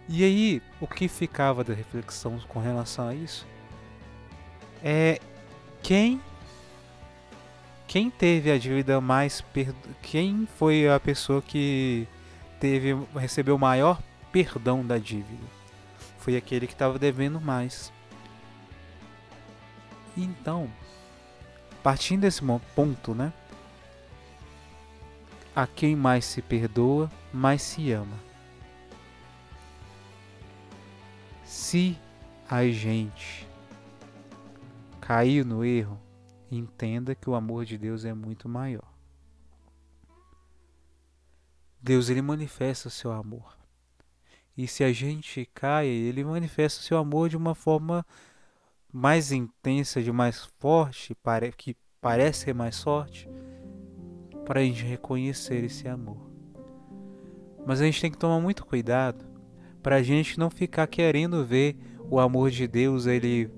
E 0.07 0.23
aí, 0.23 0.61
o 0.79 0.87
que 0.87 1.07
ficava 1.07 1.63
da 1.63 1.73
reflexão 1.73 2.37
com 2.47 2.59
relação 2.59 3.07
a 3.07 3.15
isso 3.15 3.47
é 4.83 5.19
quem 5.81 6.21
quem 7.87 8.09
teve 8.09 8.49
a 8.49 8.57
dívida 8.57 9.01
mais 9.01 9.41
perdo... 9.41 9.75
quem 10.01 10.47
foi 10.57 10.87
a 10.87 10.99
pessoa 10.99 11.41
que 11.41 12.07
teve 12.59 12.95
recebeu 13.15 13.57
maior 13.57 14.01
perdão 14.31 14.85
da 14.85 14.97
dívida 14.97 15.43
foi 16.17 16.35
aquele 16.35 16.67
que 16.67 16.73
estava 16.73 16.97
devendo 16.99 17.39
mais 17.39 17.91
então 20.15 20.69
partindo 21.83 22.21
desse 22.21 22.41
ponto 22.75 23.13
né 23.13 23.33
a 25.55 25.67
quem 25.67 25.95
mais 25.95 26.25
se 26.25 26.41
perdoa 26.41 27.11
mais 27.33 27.61
se 27.61 27.91
ama 27.91 28.17
se 31.45 31.97
a 32.49 32.65
gente 32.67 33.47
caiu 34.99 35.43
no 35.43 35.65
erro 35.65 35.99
entenda 36.51 37.15
que 37.15 37.29
o 37.29 37.35
amor 37.35 37.65
de 37.65 37.77
Deus 37.77 38.05
é 38.05 38.13
muito 38.13 38.49
maior. 38.49 38.89
Deus 41.81 42.09
ele 42.09 42.21
manifesta 42.21 42.87
o 42.87 42.91
seu 42.91 43.11
amor. 43.11 43.57
E 44.57 44.67
se 44.67 44.83
a 44.83 44.91
gente 44.91 45.49
cai, 45.53 45.87
ele 45.87 46.23
manifesta 46.23 46.81
o 46.81 46.83
seu 46.83 46.97
amor 46.97 47.29
de 47.29 47.37
uma 47.37 47.55
forma 47.55 48.05
mais 48.91 49.31
intensa, 49.31 50.01
de 50.01 50.11
mais 50.11 50.45
forte, 50.59 51.15
que 51.57 51.75
parece 52.01 52.45
ser 52.45 52.53
mais 52.53 52.81
forte, 52.81 53.29
para 54.45 54.59
a 54.59 54.63
gente 54.63 54.83
reconhecer 54.83 55.63
esse 55.63 55.87
amor. 55.87 56.29
Mas 57.65 57.79
a 57.79 57.85
gente 57.85 58.01
tem 58.01 58.11
que 58.11 58.17
tomar 58.17 58.39
muito 58.39 58.65
cuidado 58.65 59.25
para 59.81 59.97
a 59.97 60.03
gente 60.03 60.39
não 60.39 60.49
ficar 60.49 60.87
querendo 60.87 61.45
ver 61.45 61.77
o 62.09 62.19
amor 62.19 62.51
de 62.51 62.67
Deus, 62.67 63.05
ele 63.05 63.49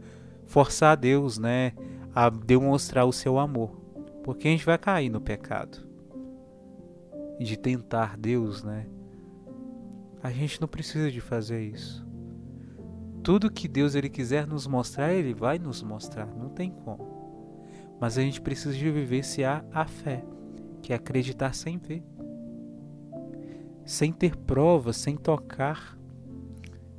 forçar 0.46 0.96
Deus, 0.96 1.38
né, 1.38 1.74
a 2.14 2.30
demonstrar 2.30 3.06
o 3.06 3.14
seu 3.14 3.40
amor, 3.40 3.72
porque 4.24 4.48
a 4.48 4.52
gente 4.52 4.66
vai 4.66 4.78
cair 4.78 5.10
no 5.10 5.20
pecado. 5.20 5.88
De 7.40 7.58
tentar 7.58 8.16
Deus, 8.18 8.64
né? 8.64 8.86
A 10.24 10.32
gente 10.32 10.62
não 10.62 10.70
precisa 10.70 11.12
de 11.12 11.20
fazer 11.20 11.62
isso. 11.62 12.08
Tudo 13.22 13.52
que 13.52 13.68
Deus 13.68 13.94
ele 13.94 14.10
quiser 14.10 14.48
nos 14.48 14.66
mostrar, 14.66 15.12
ele 15.12 15.34
vai 15.34 15.60
nos 15.60 15.84
mostrar, 15.84 16.26
não 16.26 16.48
tem 16.48 16.72
como. 16.72 17.58
Mas 18.00 18.18
a 18.18 18.22
gente 18.22 18.40
precisa 18.40 18.74
de 18.74 18.90
vivenciar 18.90 19.66
a 19.70 19.86
fé, 19.86 20.24
que 20.82 20.94
é 20.94 20.96
acreditar 20.96 21.54
sem 21.54 21.78
ver. 21.78 22.04
Sem 23.86 24.14
ter 24.14 24.38
provas, 24.38 24.96
sem 24.96 25.18
tocar, 25.18 25.98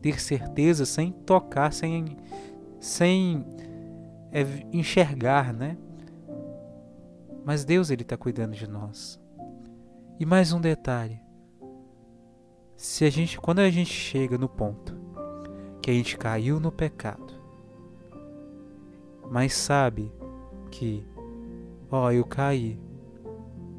ter 0.02 0.20
certeza 0.20 0.84
sem 0.84 1.10
tocar, 1.10 1.72
sem 1.72 2.18
sem 2.78 3.42
é 4.30 4.42
enxergar, 4.70 5.54
né? 5.54 5.78
Mas 7.42 7.64
Deus 7.64 7.88
ele 7.88 8.02
está 8.02 8.18
cuidando 8.18 8.52
de 8.52 8.68
nós. 8.68 9.18
E 10.20 10.26
mais 10.26 10.52
um 10.52 10.60
detalhe: 10.60 11.23
se 12.76 13.04
a 13.04 13.10
gente, 13.10 13.40
quando 13.40 13.60
a 13.60 13.70
gente 13.70 13.92
chega 13.92 14.36
no 14.36 14.48
ponto 14.48 14.94
que 15.80 15.90
a 15.90 15.94
gente 15.94 16.16
caiu 16.16 16.58
no 16.58 16.72
pecado, 16.72 17.34
mas 19.30 19.54
sabe 19.54 20.12
que, 20.70 21.06
ó, 21.90 22.10
eu 22.10 22.24
caí, 22.24 22.80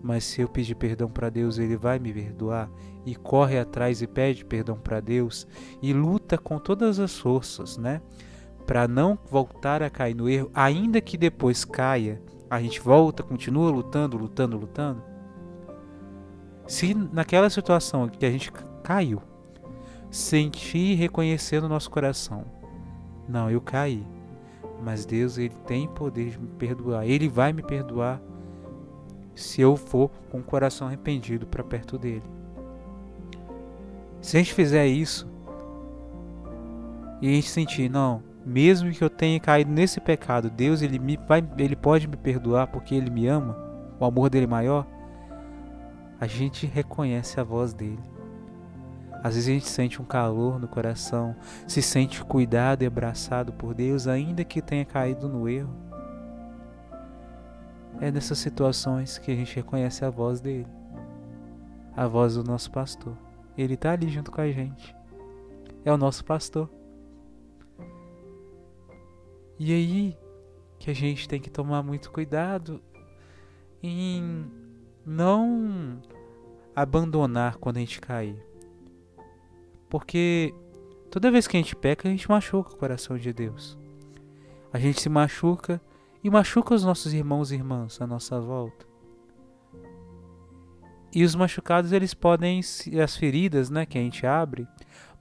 mas 0.03 0.23
se 0.23 0.41
eu 0.41 0.47
pedir 0.47 0.75
perdão 0.75 1.10
para 1.10 1.29
Deus, 1.29 1.58
Ele 1.58 1.75
vai 1.75 1.97
me 1.99 2.13
perdoar. 2.13 2.69
E 3.05 3.15
corre 3.15 3.60
atrás 3.60 4.01
e 4.01 4.08
pede 4.08 4.43
perdão 4.43 4.77
para 4.77 4.99
Deus 4.99 5.47
e 5.79 5.93
luta 5.93 6.39
com 6.39 6.58
todas 6.58 6.99
as 6.99 7.17
forças, 7.17 7.77
né? 7.77 8.01
para 8.65 8.88
não 8.88 9.17
voltar 9.29 9.84
a 9.84 9.89
cair 9.89 10.15
no 10.15 10.27
erro, 10.27 10.49
ainda 10.53 10.99
que 10.99 11.17
depois 11.17 11.63
caia, 11.63 12.21
a 12.49 12.60
gente 12.60 12.79
volta, 12.79 13.23
continua 13.23 13.69
lutando, 13.69 14.17
lutando, 14.17 14.58
lutando. 14.58 15.03
Se 16.67 16.93
naquela 16.93 17.49
situação 17.49 18.10
que 18.10 18.25
a 18.25 18.31
gente 18.31 18.51
caiu, 18.86 19.19
sentir 20.12 20.91
e 20.91 20.93
reconhecer 20.93 21.60
no 21.60 21.67
nosso 21.67 21.89
coração, 21.89 22.45
não, 23.28 23.50
eu 23.50 23.60
caí, 23.60 24.06
mas 24.84 25.08
Deus 25.08 25.39
ele 25.39 25.56
tem 25.65 25.88
poder 25.88 26.30
de 26.30 26.39
me 26.39 26.48
perdoar, 26.50 27.08
ele 27.08 27.28
vai 27.28 27.52
me 27.52 27.63
perdoar 27.63 28.21
se 29.34 29.60
eu 29.60 29.76
for 29.76 30.12
com 30.30 30.38
o 30.38 30.43
coração 30.43 30.86
arrependido 30.86 31.48
para 31.48 31.63
perto 31.63 31.98
dele. 31.98 32.21
Se 34.21 34.38
a 34.38 34.39
gente 34.39 34.54
fizer 34.54 34.86
isso 34.86 35.28
e 37.19 37.28
a 37.28 37.32
gente 37.32 37.50
sentir, 37.50 37.89
não, 37.89 38.21
mesmo 38.45 38.91
que 38.91 39.04
eu 39.04 39.10
tenha 39.10 39.39
caído 39.39 39.71
nesse 39.71 40.00
pecado, 40.00 40.48
Deus 40.48 40.84
ele, 40.84 41.00
me, 41.00 41.17
vai, 41.28 41.43
ele 41.58 41.76
pode 41.76 42.08
me 42.08 42.15
perdoar 42.15 42.67
porque 42.67 42.93
Ele 42.93 43.10
me 43.10 43.26
ama, 43.26 43.58
o 44.00 44.06
amor 44.06 44.30
dele 44.30 44.45
é 44.45 44.48
maior. 44.48 44.86
A 46.21 46.28
gente 46.28 46.67
reconhece 46.67 47.39
a 47.39 47.43
voz 47.43 47.74
dele. 47.74 48.14
Às 49.26 49.34
vezes 49.34 49.50
a 49.50 49.54
gente 49.54 49.68
sente 49.68 50.00
um 50.00 50.06
calor 50.06 50.60
no 50.60 50.68
coração, 50.68 51.36
se 51.68 51.82
sente 51.82 52.24
cuidado 52.24 52.84
e 52.84 52.86
abraçado 52.86 53.52
por 53.52 53.74
Deus, 53.74 54.08
ainda 54.08 54.44
que 54.44 54.62
tenha 54.62 54.86
caído 54.86 55.28
no 55.28 55.50
erro. 55.50 55.76
É 58.00 58.12
nessas 58.12 58.38
situações 58.38 59.18
que 59.18 59.32
a 59.32 59.36
gente 59.36 59.56
reconhece 59.56 60.06
a 60.06 60.12
voz 60.12 60.40
dele, 60.40 60.68
a 61.98 62.06
voz 62.06 62.36
do 62.36 62.44
nosso 62.44 62.70
pastor. 62.70 63.18
Ele 63.58 63.74
está 63.74 63.94
ali 63.94 64.10
junto 64.10 64.32
com 64.32 64.42
a 64.42 64.52
gente. 64.52 64.96
É 65.84 65.92
o 65.92 65.98
nosso 65.98 66.24
pastor. 66.24 66.70
E 69.58 69.74
aí 69.74 70.16
que 70.78 70.92
a 70.92 70.94
gente 70.94 71.28
tem 71.28 71.42
que 71.42 71.50
tomar 71.50 71.82
muito 71.82 72.12
cuidado 72.12 72.80
em 73.82 74.46
não 75.04 76.00
abandonar 76.76 77.58
quando 77.58 77.78
a 77.78 77.80
gente 77.80 78.00
cair. 78.00 78.54
Porque 79.89 80.54
toda 81.10 81.32
vez 81.32 81.48
que 81.48 81.58
a 81.58 81.60
gente 81.60 81.76
peca, 81.76 82.08
a 82.08 82.12
gente 82.12 82.30
machuca 82.30 82.74
o 82.74 82.78
coração 82.78 83.17
de 83.17 83.32
Deus. 83.32 83.78
A 84.71 84.80
gente 84.80 85.02
se 85.02 85.10
machuca 85.10 85.82
e 86.24 86.30
machuca 86.30 86.74
os 86.74 86.84
nossos 86.84 87.13
irmãos 87.13 87.52
e 87.52 87.56
irmãs 87.56 88.02
à 88.02 88.08
nossa 88.08 88.39
volta. 88.39 88.86
E 91.13 91.24
os 91.24 91.34
machucados, 91.34 91.93
eles 91.93 92.13
podem, 92.13 92.60
as 93.02 93.15
feridas 93.15 93.69
né, 93.69 93.86
que 93.86 93.98
a 93.98 94.02
gente 94.02 94.28
abre, 94.28 94.67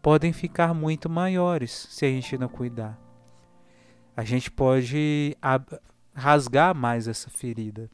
podem 0.03 0.33
ficar 0.33 0.75
muito 0.75 1.09
maiores 1.09 1.87
se 1.89 2.05
a 2.05 2.09
gente 2.09 2.37
não 2.37 2.49
cuidar. 2.49 2.99
A 4.17 4.25
gente 4.25 4.51
pode 4.51 5.37
rasgar 6.13 6.75
mais 6.75 7.07
essa 7.07 7.31
ferida. 7.31 7.89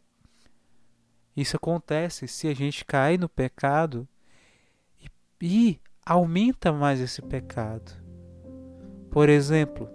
Isso 1.37 1.57
acontece 1.57 2.27
se 2.27 2.49
a 2.49 2.55
gente 2.55 2.85
cai 2.85 3.17
no 3.17 3.29
pecado 3.29 4.09
e, 4.99 5.09
e 5.41 5.81
aumenta 6.11 6.73
mais 6.73 6.99
esse 6.99 7.23
pecado. 7.23 7.93
Por 9.13 9.29
exemplo, 9.29 9.89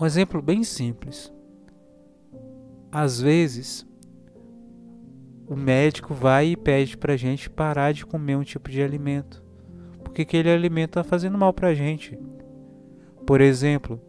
um 0.00 0.06
exemplo 0.06 0.40
bem 0.40 0.64
simples. 0.64 1.30
Às 2.90 3.20
vezes, 3.20 3.86
o 5.46 5.54
médico 5.54 6.14
vai 6.14 6.52
e 6.52 6.56
pede 6.56 6.96
para 6.96 7.12
a 7.12 7.16
gente 7.18 7.50
parar 7.50 7.92
de 7.92 8.06
comer 8.06 8.36
um 8.36 8.42
tipo 8.42 8.70
de 8.70 8.82
alimento, 8.82 9.44
porque 10.02 10.22
aquele 10.22 10.50
alimento 10.50 10.92
está 10.92 11.04
fazendo 11.04 11.36
mal 11.36 11.52
para 11.52 11.68
a 11.68 11.74
gente. 11.74 12.18
Por 13.26 13.42
exemplo, 13.42 14.00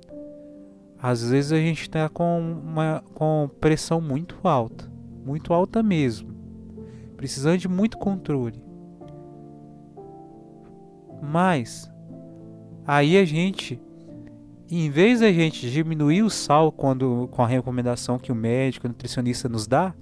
às 0.97 1.29
vezes 1.29 1.51
a 1.51 1.57
gente 1.57 1.81
está 1.81 2.07
com 2.07 2.39
uma 2.39 3.03
com 3.13 3.49
pressão 3.59 3.99
muito 3.99 4.37
alta 4.47 4.89
muito 5.25 5.53
alta 5.53 5.83
mesmo, 5.83 6.33
precisando 7.17 7.57
de 7.57 7.67
muito 7.67 7.97
controle. 7.97 8.70
Mas 11.21 11.91
aí 12.85 13.17
a 13.17 13.23
gente, 13.23 13.79
em 14.69 14.89
vez 14.89 15.19
da 15.19 15.31
gente 15.31 15.69
diminuir 15.69 16.23
o 16.23 16.29
sal 16.29 16.71
quando 16.71 17.29
com 17.31 17.43
a 17.43 17.47
recomendação 17.47 18.17
que 18.17 18.31
o 18.31 18.35
médico, 18.35 18.87
o 18.87 18.89
nutricionista 18.89 19.47
nos 19.47 19.67
dá, 19.67 19.93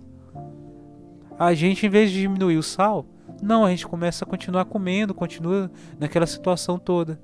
a 1.37 1.53
gente 1.53 1.85
em 1.85 1.89
vez 1.89 2.11
de 2.11 2.21
diminuir 2.21 2.57
o 2.57 2.63
sal, 2.63 3.05
não, 3.41 3.65
a 3.65 3.69
gente 3.69 3.87
começa 3.87 4.25
a 4.25 4.27
continuar 4.27 4.65
comendo, 4.65 5.13
continua 5.13 5.71
naquela 5.97 6.25
situação 6.25 6.77
toda. 6.77 7.19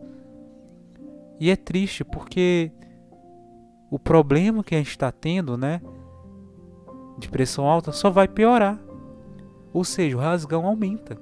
E 1.40 1.50
é 1.50 1.56
triste 1.56 2.04
porque 2.04 2.72
o 3.92 4.00
problema 4.00 4.64
que 4.64 4.76
a 4.76 4.78
gente 4.78 4.90
está 4.90 5.12
tendo, 5.12 5.58
né, 5.58 5.82
de 7.18 7.30
pressão 7.30 7.66
alta 7.66 7.92
só 7.92 8.10
vai 8.10 8.28
piorar. 8.28 8.80
Ou 9.74 9.84
seja, 9.84 10.16
o 10.16 10.20
rasgão 10.20 10.66
aumenta, 10.66 11.18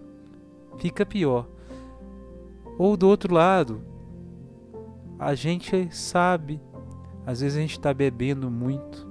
fica 0.77 1.05
pior. 1.05 1.47
Ou 2.77 2.97
do 2.97 3.07
outro 3.07 3.33
lado, 3.33 3.81
a 5.19 5.35
gente 5.35 5.93
sabe, 5.95 6.61
às 7.25 7.41
vezes 7.41 7.57
a 7.57 7.61
gente 7.61 7.77
está 7.77 7.93
bebendo 7.93 8.49
muito, 8.49 9.07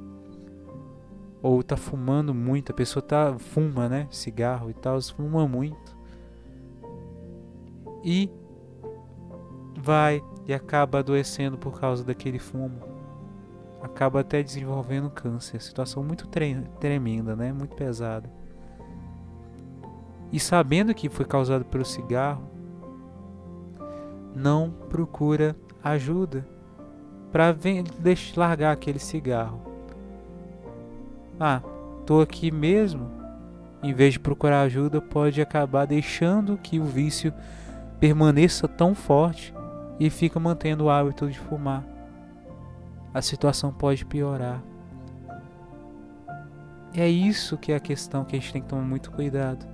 ou 1.42 1.60
está 1.60 1.76
fumando 1.76 2.34
muito, 2.34 2.72
a 2.72 2.74
pessoa 2.74 3.02
tá, 3.02 3.36
fuma, 3.38 3.88
né? 3.88 4.06
Cigarro 4.10 4.70
e 4.70 4.74
tal, 4.74 5.00
fuma 5.02 5.46
muito. 5.46 5.96
E 8.04 8.30
vai 9.76 10.22
e 10.46 10.52
acaba 10.52 10.98
adoecendo 10.98 11.56
por 11.56 11.78
causa 11.80 12.04
daquele 12.04 12.38
fumo 12.38 12.92
acaba 13.82 14.20
até 14.20 14.42
desenvolvendo 14.42 15.10
câncer. 15.10 15.60
Situação 15.60 16.04
muito 16.04 16.28
tre 16.28 16.62
tremenda, 16.78 17.34
né? 17.34 17.52
Muito 17.52 17.74
pesada. 17.74 18.30
E 20.30 20.38
sabendo 20.38 20.94
que 20.94 21.08
foi 21.08 21.26
causado 21.26 21.64
pelo 21.64 21.84
cigarro, 21.84 22.48
não 24.34 24.70
procura 24.88 25.56
ajuda 25.82 26.46
para 27.30 27.54
largar 28.36 28.72
aquele 28.72 28.98
cigarro. 28.98 29.60
Ah, 31.38 31.60
tô 32.06 32.20
aqui 32.20 32.50
mesmo. 32.50 33.10
Em 33.82 33.92
vez 33.92 34.12
de 34.12 34.20
procurar 34.20 34.62
ajuda, 34.62 35.00
pode 35.00 35.40
acabar 35.40 35.86
deixando 35.86 36.56
que 36.56 36.78
o 36.78 36.84
vício 36.84 37.32
permaneça 37.98 38.68
tão 38.68 38.94
forte 38.94 39.52
e 39.98 40.08
fica 40.08 40.38
mantendo 40.38 40.84
o 40.84 40.90
hábito 40.90 41.28
de 41.28 41.38
fumar 41.38 41.92
a 43.14 43.20
situação 43.20 43.72
pode 43.72 44.04
piorar. 44.06 44.62
É 46.94 47.08
isso 47.08 47.56
que 47.58 47.72
é 47.72 47.76
a 47.76 47.80
questão 47.80 48.24
que 48.24 48.36
a 48.36 48.38
gente 48.38 48.52
tem 48.52 48.62
que 48.62 48.68
tomar 48.68 48.82
muito 48.82 49.10
cuidado. 49.10 49.66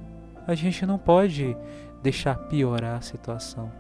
A 0.47 0.55
gente 0.55 0.85
não 0.87 0.99
pode 0.99 1.57
deixar 2.03 2.35
piorar 2.35 2.97
a 2.97 3.01
situação. 3.01 3.71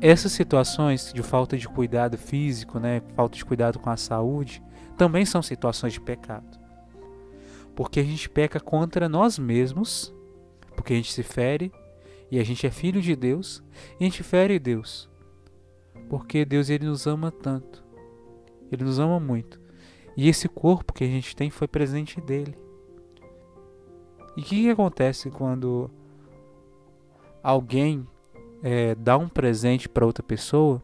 Essas 0.00 0.32
situações 0.32 1.12
de 1.12 1.22
falta 1.22 1.56
de 1.56 1.68
cuidado 1.68 2.16
físico, 2.16 2.78
né, 2.78 3.02
falta 3.14 3.36
de 3.36 3.44
cuidado 3.44 3.78
com 3.78 3.90
a 3.90 3.96
saúde, 3.96 4.62
também 4.96 5.24
são 5.24 5.42
situações 5.42 5.92
de 5.92 6.00
pecado. 6.00 6.58
Porque 7.74 8.00
a 8.00 8.04
gente 8.04 8.28
peca 8.28 8.60
contra 8.60 9.08
nós 9.08 9.38
mesmos, 9.38 10.14
porque 10.76 10.92
a 10.92 10.96
gente 10.96 11.12
se 11.12 11.22
fere, 11.22 11.72
e 12.30 12.38
a 12.38 12.44
gente 12.44 12.66
é 12.66 12.70
filho 12.70 13.00
de 13.00 13.16
Deus, 13.16 13.62
e 13.98 14.04
a 14.04 14.08
gente 14.08 14.22
fere 14.22 14.58
Deus. 14.58 15.08
Porque 16.08 16.44
Deus 16.44 16.70
ele 16.70 16.86
nos 16.86 17.06
ama 17.06 17.30
tanto. 17.30 17.84
Ele 18.70 18.84
nos 18.84 18.98
ama 18.98 19.18
muito. 19.18 19.60
E 20.16 20.28
esse 20.28 20.48
corpo 20.48 20.92
que 20.92 21.04
a 21.04 21.06
gente 21.06 21.34
tem 21.36 21.50
foi 21.50 21.68
presente 21.68 22.20
dele. 22.20 22.56
E 24.36 24.40
o 24.40 24.44
que, 24.44 24.62
que, 24.62 24.70
acontece 24.70 25.30
quando 25.30 25.90
alguém 27.42 28.06
é, 28.62 28.94
dá 28.94 29.16
um 29.16 29.28
presente 29.28 29.88
para 29.88 30.06
outra 30.06 30.22
pessoa 30.22 30.82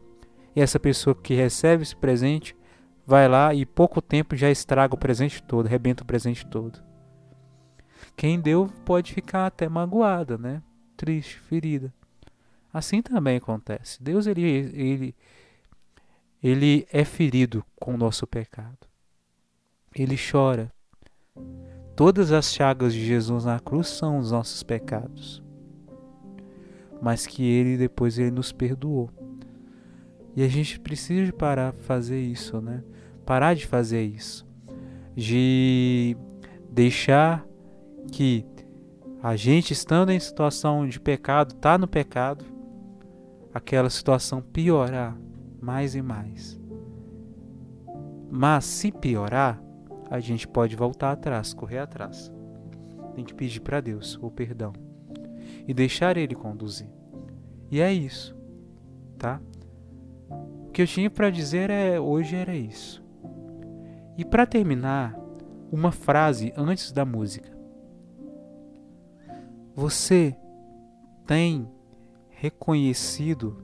e 0.55 0.61
essa 0.61 0.79
pessoa 0.79 1.15
que 1.15 1.33
recebe 1.33 1.83
esse 1.83 1.95
presente 1.95 2.55
vai 3.05 3.27
lá 3.27 3.53
e 3.53 3.65
pouco 3.65 4.01
tempo 4.01 4.35
já 4.35 4.49
estraga 4.49 4.95
o 4.95 4.97
presente 4.97 5.43
todo, 5.43 5.67
rebenta 5.67 6.03
o 6.03 6.07
presente 6.07 6.45
todo? 6.45 6.83
Quem 8.15 8.39
deu 8.39 8.69
pode 8.85 9.13
ficar 9.13 9.45
até 9.45 9.67
magoada, 9.67 10.37
né? 10.37 10.61
Triste, 10.95 11.39
ferida. 11.39 11.93
Assim 12.73 13.01
também 13.01 13.37
acontece. 13.37 14.01
Deus 14.01 14.27
ele, 14.27 14.41
ele 14.43 15.15
ele 16.41 16.85
é 16.91 17.03
ferido 17.03 17.65
com 17.75 17.95
o 17.95 17.97
nosso 17.97 18.27
pecado. 18.27 18.77
Ele 19.95 20.15
chora. 20.15 20.71
Todas 21.95 22.31
as 22.31 22.53
chagas 22.53 22.93
de 22.93 23.03
Jesus 23.03 23.45
na 23.45 23.59
cruz 23.59 23.87
são 23.87 24.19
os 24.19 24.31
nossos 24.31 24.61
pecados. 24.61 25.44
Mas 27.01 27.27
que 27.27 27.43
ele 27.43 27.77
depois 27.77 28.17
ele 28.17 28.31
nos 28.31 28.51
perdoou. 28.51 29.09
E 30.35 30.43
a 30.43 30.47
gente 30.47 30.79
precisa 30.79 31.31
parar 31.31 31.71
de 31.71 31.81
fazer 31.83 32.19
isso, 32.19 32.59
né? 32.59 32.83
Parar 33.25 33.53
de 33.53 33.65
fazer 33.65 34.03
isso. 34.03 34.45
De 35.15 36.17
deixar 36.69 37.45
que 38.11 38.45
a 39.23 39.35
gente 39.35 39.71
estando 39.71 40.11
em 40.11 40.19
situação 40.19 40.87
de 40.87 40.99
pecado, 40.99 41.55
tá 41.55 41.77
no 41.77 41.87
pecado, 41.87 42.45
aquela 43.53 43.89
situação 43.89 44.41
piorar 44.41 45.17
mais 45.61 45.95
e 45.95 46.01
mais. 46.01 46.59
Mas 48.29 48.65
se 48.65 48.91
piorar, 48.91 49.61
a 50.11 50.19
gente 50.19 50.47
pode 50.47 50.75
voltar 50.75 51.11
atrás, 51.11 51.53
correr 51.53 51.79
atrás. 51.79 52.31
Tem 53.15 53.23
que 53.23 53.33
pedir 53.33 53.61
para 53.61 53.79
Deus 53.79 54.19
o 54.21 54.29
perdão 54.29 54.84
e 55.67 55.73
deixar 55.73 56.17
Ele 56.17 56.35
conduzir. 56.35 56.89
E 57.71 57.81
é 57.81 57.91
isso, 57.91 58.35
tá? 59.17 59.41
O 60.67 60.71
que 60.71 60.81
eu 60.81 60.87
tinha 60.87 61.09
para 61.09 61.29
dizer 61.29 61.69
é 61.69 61.99
hoje 61.99 62.35
era 62.35 62.55
isso. 62.55 63.03
E 64.17 64.23
para 64.23 64.45
terminar, 64.45 65.17
uma 65.71 65.91
frase 65.91 66.53
antes 66.55 66.91
da 66.91 67.03
música. 67.03 67.55
Você 69.73 70.35
tem 71.25 71.67
reconhecido 72.29 73.57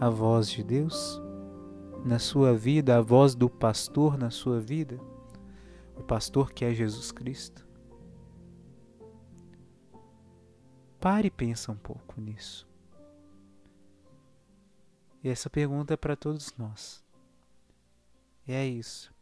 a 0.00 0.08
voz 0.08 0.48
de 0.48 0.62
Deus? 0.62 1.20
na 2.04 2.18
sua 2.18 2.54
vida, 2.54 2.96
a 2.96 3.00
voz 3.00 3.34
do 3.34 3.48
pastor 3.48 4.16
na 4.16 4.30
sua 4.30 4.60
vida, 4.60 4.98
o 5.96 6.02
pastor 6.02 6.52
que 6.52 6.64
é 6.64 6.72
Jesus 6.72 7.12
Cristo? 7.12 7.66
Pare 11.00 11.28
e 11.28 11.30
pensa 11.30 11.72
um 11.72 11.76
pouco 11.76 12.20
nisso. 12.20 12.68
E 15.24 15.28
essa 15.30 15.48
pergunta 15.48 15.94
é 15.94 15.96
para 15.96 16.14
todos 16.14 16.54
nós. 16.58 17.02
E 18.46 18.52
é 18.52 18.66
isso. 18.66 19.12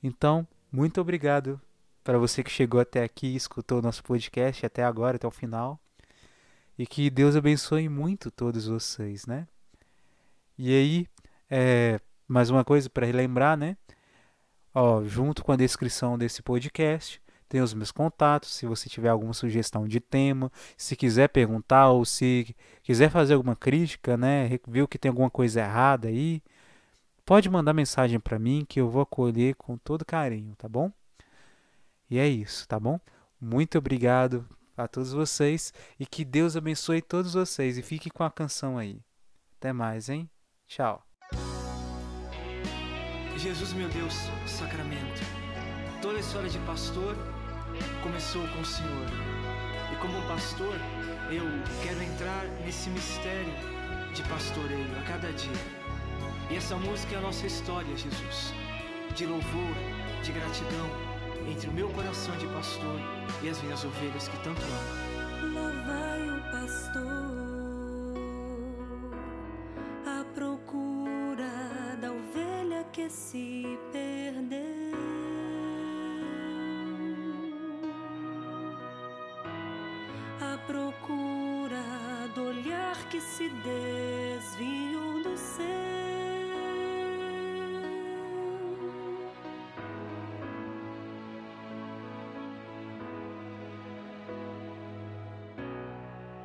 Então, 0.00 0.46
muito 0.70 1.00
obrigado 1.00 1.60
para 2.04 2.18
você 2.18 2.42
que 2.42 2.50
chegou 2.50 2.80
até 2.80 3.02
aqui 3.02 3.34
escutou 3.34 3.78
o 3.78 3.82
nosso 3.82 4.02
podcast 4.02 4.64
até 4.64 4.84
agora, 4.84 5.16
até 5.16 5.26
o 5.26 5.30
final. 5.30 5.80
E 6.78 6.86
que 6.86 7.10
Deus 7.10 7.34
abençoe 7.34 7.88
muito 7.88 8.30
todos 8.30 8.66
vocês, 8.66 9.26
né? 9.26 9.46
E 10.56 10.72
aí, 10.72 11.08
é, 11.50 12.00
mais 12.28 12.48
uma 12.48 12.64
coisa 12.64 12.88
para 12.88 13.06
relembrar, 13.06 13.56
né? 13.56 13.76
Ó, 14.74 15.04
junto 15.04 15.44
com 15.44 15.52
a 15.52 15.56
descrição 15.56 16.16
desse 16.16 16.42
podcast, 16.42 17.20
tem 17.52 17.60
os 17.60 17.74
meus 17.74 17.92
contatos. 17.92 18.54
Se 18.54 18.64
você 18.64 18.88
tiver 18.88 19.10
alguma 19.10 19.34
sugestão 19.34 19.86
de 19.86 20.00
tema, 20.00 20.50
se 20.74 20.96
quiser 20.96 21.28
perguntar 21.28 21.90
ou 21.90 22.02
se 22.02 22.56
quiser 22.82 23.10
fazer 23.10 23.34
alguma 23.34 23.54
crítica, 23.54 24.16
né? 24.16 24.48
Viu 24.66 24.88
que 24.88 24.98
tem 24.98 25.10
alguma 25.10 25.28
coisa 25.28 25.60
errada 25.60 26.08
aí, 26.08 26.42
pode 27.26 27.50
mandar 27.50 27.74
mensagem 27.74 28.18
para 28.18 28.38
mim 28.38 28.64
que 28.66 28.80
eu 28.80 28.88
vou 28.88 29.02
acolher 29.02 29.54
com 29.56 29.76
todo 29.76 30.02
carinho, 30.02 30.54
tá 30.56 30.66
bom? 30.66 30.90
E 32.08 32.18
é 32.18 32.26
isso, 32.26 32.66
tá 32.66 32.80
bom? 32.80 32.98
Muito 33.38 33.76
obrigado 33.76 34.48
a 34.74 34.88
todos 34.88 35.12
vocês 35.12 35.74
e 36.00 36.06
que 36.06 36.24
Deus 36.24 36.56
abençoe 36.56 37.02
todos 37.02 37.34
vocês 37.34 37.76
e 37.76 37.82
fique 37.82 38.08
com 38.08 38.24
a 38.24 38.30
canção 38.30 38.78
aí. 38.78 38.98
Até 39.58 39.74
mais, 39.74 40.08
hein? 40.08 40.26
Tchau. 40.66 41.04
Jesus, 43.36 43.74
meu 43.74 43.90
Deus, 43.90 44.14
sacramento. 44.46 45.20
Toda 46.00 46.18
história 46.18 46.48
de 46.48 46.58
pastor 46.60 47.14
começou 48.02 48.46
com 48.48 48.60
o 48.60 48.64
Senhor. 48.64 49.06
E 49.92 49.96
como 49.96 50.18
um 50.18 50.28
pastor, 50.28 50.76
eu 51.30 51.44
quero 51.82 52.02
entrar 52.02 52.44
nesse 52.64 52.90
mistério 52.90 53.52
de 54.14 54.22
pastoreio 54.24 54.98
a 54.98 55.02
cada 55.02 55.32
dia. 55.32 55.82
E 56.50 56.56
essa 56.56 56.76
música 56.76 57.14
é 57.14 57.18
a 57.18 57.22
nossa 57.22 57.46
história, 57.46 57.96
Jesus, 57.96 58.52
de 59.14 59.26
louvor, 59.26 59.74
de 60.22 60.32
gratidão 60.32 61.12
entre 61.50 61.68
o 61.68 61.72
meu 61.72 61.88
coração 61.90 62.36
de 62.36 62.46
pastor 62.48 63.00
e 63.42 63.48
as 63.48 63.60
minhas 63.62 63.84
ovelhas 63.84 64.28
que 64.28 64.36
tanto 64.38 64.62
amo. 64.62 65.11
Que 83.10 83.20
se 83.20 83.48
desviou 83.48 85.22
do 85.22 85.36
céu. 85.36 85.66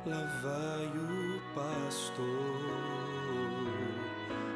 Lá 0.06 0.24
vai 0.42 0.86
o 0.86 1.40
pastor 1.54 2.18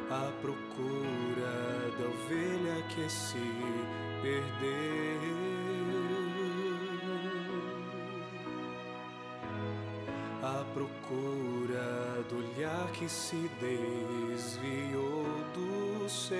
à 0.09 0.31
procura 0.41 1.91
da 1.99 2.05
ovelha 2.07 2.81
que 2.89 3.09
se 3.09 3.37
perdeu. 4.21 5.52
Procura 10.73 12.23
do 12.29 12.37
olhar 12.37 12.91
que 12.93 13.07
se 13.07 13.49
desviou 13.59 15.25
do 15.53 16.09
seu. 16.09 16.33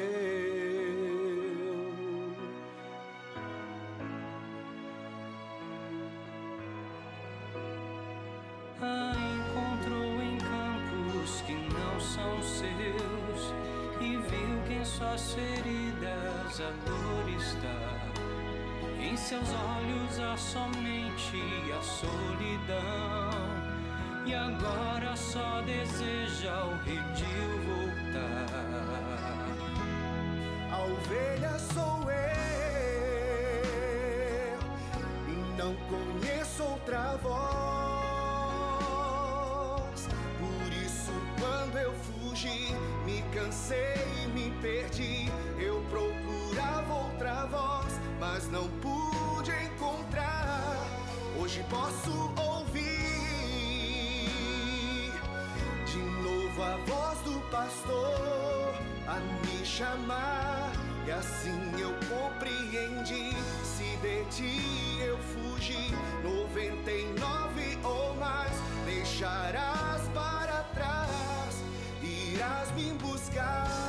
A 8.82 9.14
encontrou 9.38 10.22
em 10.22 10.38
campos 10.40 11.42
que 11.42 11.54
não 11.54 12.00
são 12.00 12.42
seus 12.42 13.54
e 14.02 14.18
viu 14.18 14.62
que 14.68 14.74
em 14.74 14.86
suas 14.86 15.34
feridas 15.34 16.60
a 16.60 16.72
dor 16.86 17.30
está. 17.38 18.14
Em 19.00 19.16
seus 19.16 19.50
olhos 19.50 20.20
há 20.20 20.36
somente 20.36 21.38
a 21.78 21.82
solidão 21.82 22.23
e 24.26 24.34
agora 24.34 25.16
só 25.16 25.62
deseja 25.62 26.66
o 26.66 26.76
redil 26.84 27.60
voltar. 27.66 28.48
A 30.72 30.78
ovelha 30.84 31.60
sou 31.60 32.10
eu 32.10 32.14
e 35.28 35.32
não 35.58 35.76
conheço 35.88 36.64
outra 36.64 37.18
voz. 37.18 37.34
Por 40.40 40.74
isso, 40.74 41.12
quando 41.40 41.78
eu 41.78 41.94
fugi, 41.94 42.74
me 43.06 43.22
cansei 43.34 43.96
e 44.24 44.28
me 44.28 44.52
perdi. 44.62 45.30
Eu 45.60 45.84
procurava 45.90 46.94
outra 46.94 47.46
voz, 47.46 48.00
mas 48.20 48.50
não 48.50 48.70
pude 48.80 49.52
encontrar. 49.66 50.88
Hoje 51.40 51.64
posso 51.70 52.12
ouvir 52.12 52.53
novo 56.54 56.64
a 56.64 56.78
voz 56.86 57.20
do 57.20 57.40
pastor 57.50 58.74
a 59.08 59.20
me 59.20 59.66
chamar. 59.66 60.72
E 61.06 61.12
assim 61.12 61.60
eu 61.80 61.92
compreendi. 62.08 63.36
Se 63.64 63.98
de 63.98 64.24
ti 64.26 65.02
eu 65.02 65.18
fugi, 65.18 65.94
99 66.24 67.78
ou 67.84 68.16
mais, 68.16 68.54
deixarás 68.86 70.02
para 70.14 70.64
trás, 70.74 71.64
irás 72.02 72.72
me 72.72 72.94
buscar. 72.94 73.83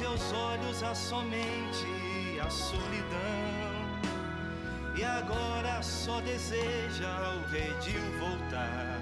Seus 0.00 0.32
olhos 0.32 0.82
há 0.82 0.94
somente 0.94 2.40
a 2.40 2.48
solidão 2.48 3.18
e 4.96 5.04
agora 5.04 5.82
só 5.82 6.22
deseja 6.22 7.34
o 7.34 7.52
redil 7.52 8.00
voltar. 8.18 8.99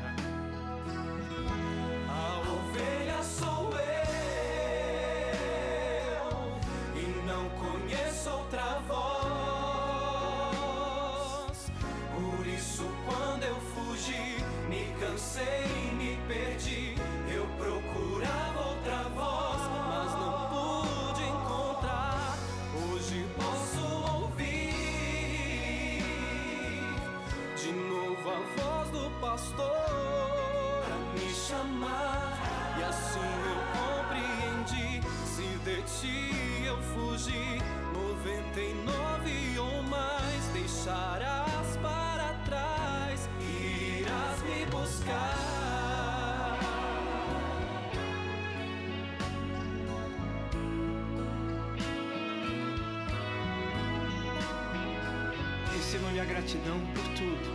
Receba 55.89 56.11
minha 56.11 56.25
gratidão 56.27 56.79
por 56.95 57.03
tudo. 57.15 57.49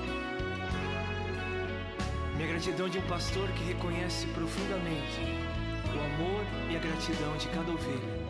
Minha 2.35 2.47
gratidão 2.47 2.89
de 2.89 2.97
um 2.97 3.01
pastor 3.03 3.47
que 3.49 3.63
reconhece 3.63 4.25
profundamente 4.25 5.19
o 5.95 5.99
amor 6.03 6.43
e 6.71 6.75
a 6.75 6.79
gratidão 6.79 7.37
de 7.37 7.47
cada 7.49 7.71
ovelha. 7.71 8.22